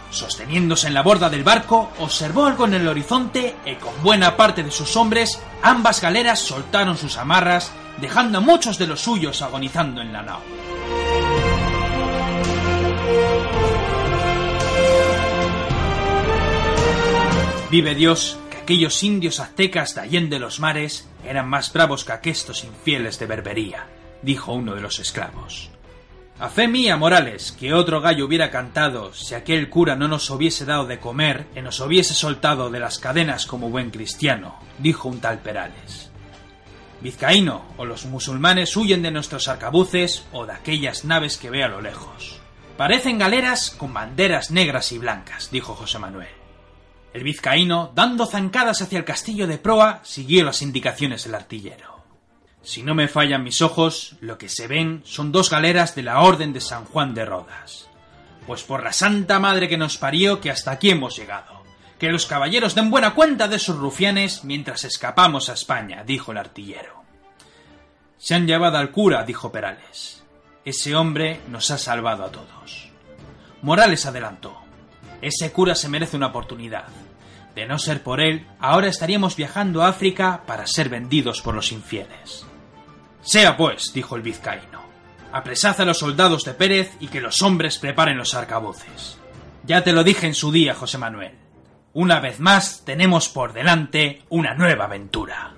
[0.10, 4.64] Sosteniéndose en la borda del barco, observó algo en el horizonte y con buena parte
[4.64, 10.02] de sus hombres, ambas galeras soltaron sus amarras, dejando a muchos de los suyos agonizando
[10.02, 10.42] en la nao.
[17.72, 22.64] Vive Dios que aquellos indios aztecas de Allende los mares eran más bravos que aquestos
[22.64, 23.88] infieles de Berbería,
[24.22, 25.72] dijo uno de los esclavos.
[26.38, 30.66] A fe mía, Morales, que otro gallo hubiera cantado si aquel cura no nos hubiese
[30.66, 35.20] dado de comer y nos hubiese soltado de las cadenas como buen cristiano, dijo un
[35.20, 36.12] tal Perales.
[37.02, 41.68] Vizcaíno, o los musulmanes huyen de nuestros arcabuces o de aquellas naves que ve a
[41.68, 42.40] lo lejos.
[42.78, 46.35] Parecen galeras con banderas negras y blancas, dijo José Manuel.
[47.16, 52.04] El vizcaíno, dando zancadas hacia el castillo de proa, siguió las indicaciones del artillero.
[52.62, 56.20] Si no me fallan mis ojos, lo que se ven son dos galeras de la
[56.20, 57.88] Orden de San Juan de Rodas.
[58.46, 61.64] Pues por la santa madre que nos parió que hasta aquí hemos llegado.
[61.98, 66.38] Que los caballeros den buena cuenta de esos rufianes mientras escapamos a España, dijo el
[66.38, 67.02] artillero.
[68.18, 70.22] Se han llevado al cura, dijo Perales.
[70.66, 72.90] Ese hombre nos ha salvado a todos.
[73.62, 74.65] Morales adelantó.
[75.22, 76.86] Ese cura se merece una oportunidad.
[77.56, 81.72] De no ser por él, ahora estaríamos viajando a África para ser vendidos por los
[81.72, 82.46] infieles.
[83.22, 84.82] Sea pues, dijo el vizcaíno,
[85.32, 89.18] apresad a los soldados de Pérez y que los hombres preparen los arcabuces.
[89.64, 91.34] Ya te lo dije en su día, José Manuel.
[91.94, 95.54] Una vez más tenemos por delante una nueva aventura.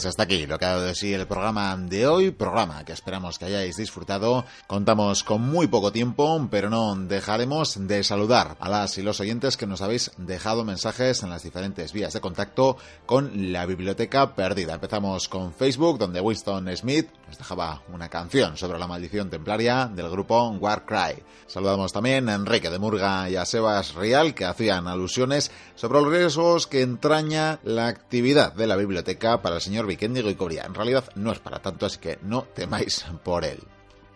[0.00, 2.94] Pues hasta aquí lo que ha dado de sí el programa de hoy, programa que
[2.94, 4.46] esperamos que hayáis disfrutado.
[4.66, 9.58] Contamos con muy poco tiempo, pero no dejaremos de saludar a las y los oyentes
[9.58, 14.72] que nos habéis dejado mensajes en las diferentes vías de contacto con la biblioteca perdida.
[14.72, 20.08] Empezamos con Facebook, donde Winston Smith nos dejaba una canción sobre la maldición templaria del
[20.08, 21.22] grupo Warcry.
[21.46, 26.10] Saludamos también a Enrique de Murga y a Sebas Real, que hacían alusiones sobre los
[26.10, 30.64] riesgos que entraña la actividad de la biblioteca para el señor Goicoria.
[30.64, 33.60] En realidad no es para tanto, así que no temáis por él.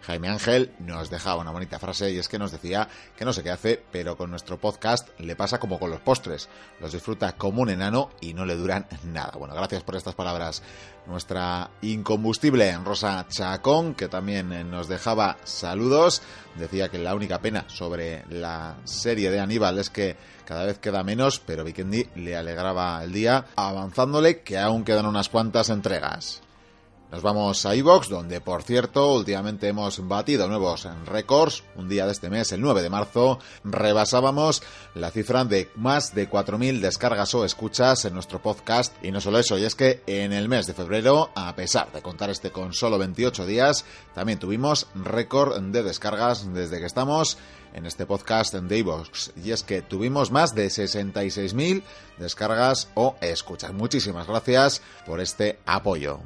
[0.07, 3.43] Jaime Ángel nos dejaba una bonita frase y es que nos decía que no sé
[3.43, 6.49] qué hace, pero con nuestro podcast le pasa como con los postres.
[6.81, 9.33] Los disfruta como un enano y no le duran nada.
[9.39, 10.63] Bueno, gracias por estas palabras.
[11.07, 16.23] Nuestra incombustible Rosa Chacón, que también nos dejaba saludos,
[16.57, 21.03] decía que la única pena sobre la serie de Aníbal es que cada vez queda
[21.03, 26.43] menos, pero Vikendi le alegraba el día avanzándole que aún quedan unas cuantas entregas.
[27.15, 31.63] Nos vamos a iVox, donde por cierto últimamente hemos batido nuevos récords.
[31.77, 34.65] Un día de este mes, el 9 de marzo, rebasábamos
[34.97, 38.93] la cifra de más de 4.000 descargas o escuchas en nuestro podcast.
[39.01, 42.03] Y no solo eso, y es que en el mes de febrero, a pesar de
[42.03, 47.39] contar este con solo 28 días, también tuvimos récord de descargas desde que estamos
[47.75, 49.31] en este podcast de iVox.
[49.37, 51.85] Y es que tuvimos más de 66.000
[52.19, 53.73] descargas o escuchas.
[53.73, 56.19] Muchísimas gracias por este apoyo.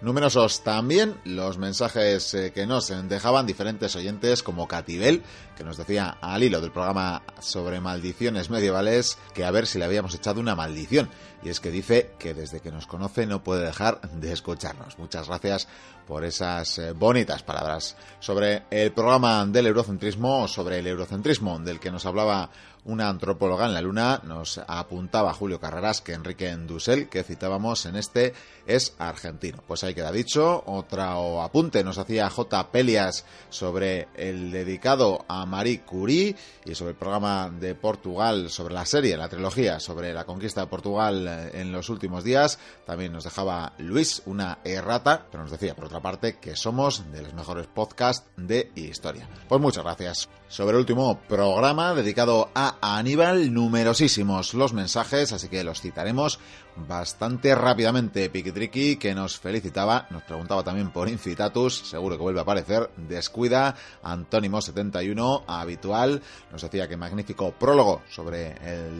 [0.00, 5.24] Numerosos también los mensajes eh, que nos dejaban diferentes oyentes como Catibel,
[5.56, 9.86] que nos decía al hilo del programa sobre maldiciones medievales que a ver si le
[9.86, 11.10] habíamos echado una maldición.
[11.42, 14.98] Y es que dice que desde que nos conoce no puede dejar de escucharnos.
[14.98, 15.66] Muchas gracias
[16.06, 17.96] por esas eh, bonitas palabras.
[18.20, 22.50] Sobre el programa del eurocentrismo, sobre el eurocentrismo del que nos hablaba
[22.88, 27.96] una antropóloga en la Luna, nos apuntaba Julio Carreras que Enrique Endusel, que citábamos en
[27.96, 28.32] este,
[28.66, 29.62] es argentino.
[29.66, 30.62] Pues ahí queda dicho.
[30.66, 32.70] Otro apunte nos hacía J.
[32.70, 36.34] Pelias sobre el dedicado a Marie Curie
[36.64, 40.66] y sobre el programa de Portugal, sobre la serie, la trilogía sobre la conquista de
[40.68, 42.58] Portugal eh, en los últimos días.
[42.86, 47.22] También nos dejaba Luis una errata, pero nos decía por otra parte que somos de
[47.22, 49.28] los mejores podcasts de historia.
[49.46, 50.37] Pues muchas gracias.
[50.48, 56.38] Sobre el último programa dedicado a Aníbal, numerosísimos los mensajes, así que los citaremos
[56.86, 58.30] bastante rápidamente.
[58.30, 62.90] Pikitriki, que nos felicitaba, nos preguntaba también por Incitatus, seguro que vuelve a aparecer.
[62.96, 66.22] Descuida, Antónimo71, habitual,
[66.52, 68.54] nos decía que magnífico prólogo sobre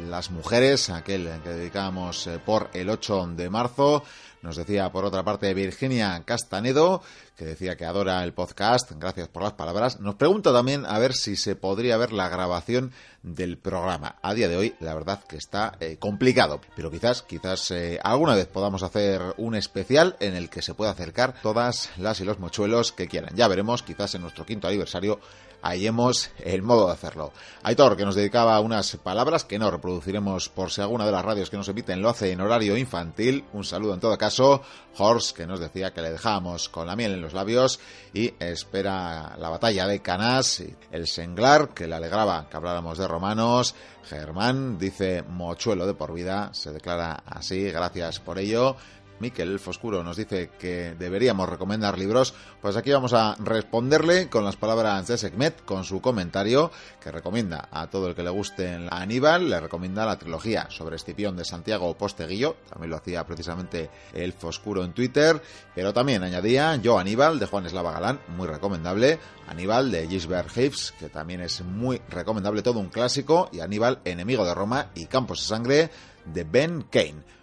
[0.08, 4.02] las mujeres, aquel que dedicábamos eh, por el 8 de marzo.
[4.40, 7.02] Nos decía, por otra parte, Virginia Castanedo,
[7.36, 8.92] que decía que adora el podcast.
[8.92, 9.98] Gracias por las palabras.
[9.98, 14.16] Nos pregunta también a ver si se podría ver la grabación del programa.
[14.22, 18.34] A día de hoy, la verdad que está eh, complicado, pero quizás, quizás eh, alguna
[18.34, 22.38] vez podamos hacer un especial en el que se pueda acercar todas las y los
[22.38, 23.34] mochuelos que quieran.
[23.34, 25.20] Ya veremos, quizás en nuestro quinto aniversario
[25.62, 27.32] hallemos el modo de hacerlo.
[27.62, 31.50] Aitor, que nos dedicaba unas palabras que no reproduciremos por si alguna de las radios
[31.50, 33.44] que nos emiten lo hace en horario infantil.
[33.52, 34.62] Un saludo en todo caso.
[34.96, 37.78] Horst, que nos decía que le dejábamos con la miel en los labios
[38.12, 40.62] y espera la batalla de Canás.
[40.90, 43.74] El Senglar, que le alegraba que habláramos de romanos.
[44.04, 48.76] Germán dice mochuelo de por vida, se declara así, gracias por ello.
[49.20, 54.56] Miquel Foscuro nos dice que deberíamos recomendar libros, pues aquí vamos a responderle con las
[54.56, 56.70] palabras de Segmet, con su comentario
[57.02, 60.96] que recomienda a todo el que le guste a Aníbal, le recomienda la trilogía sobre
[60.96, 65.40] Escipión de Santiago Posteguillo, también lo hacía precisamente el Foscuro en Twitter,
[65.74, 70.94] pero también añadía Yo Aníbal de Juan Eslava Galán, muy recomendable, Aníbal de Gisbert Hives,
[70.98, 75.40] que también es muy recomendable, todo un clásico, y Aníbal, Enemigo de Roma y Campos
[75.40, 75.90] de Sangre
[76.24, 77.37] de Ben Kane.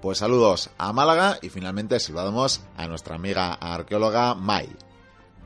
[0.00, 4.70] Pues saludos a Málaga y finalmente saludamos a nuestra amiga arqueóloga Mai.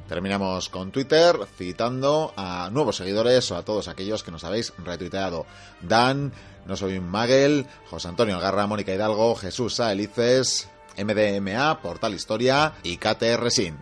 [0.09, 5.44] Terminamos con Twitter citando a nuevos seguidores o a todos aquellos que nos habéis retuiteado.
[5.80, 6.32] Dan,
[6.66, 13.50] No Soy Magel, José Antonio Garra, Mónica Hidalgo, Jesús Saelices, MDMA, Portal Historia y KTR
[13.50, 13.76] Sin.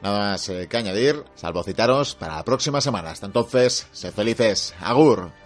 [0.00, 3.10] Nada más eh, que añadir, salvo citaros para la próxima semana.
[3.10, 4.74] Hasta entonces, sed felices.
[4.80, 5.41] Agur.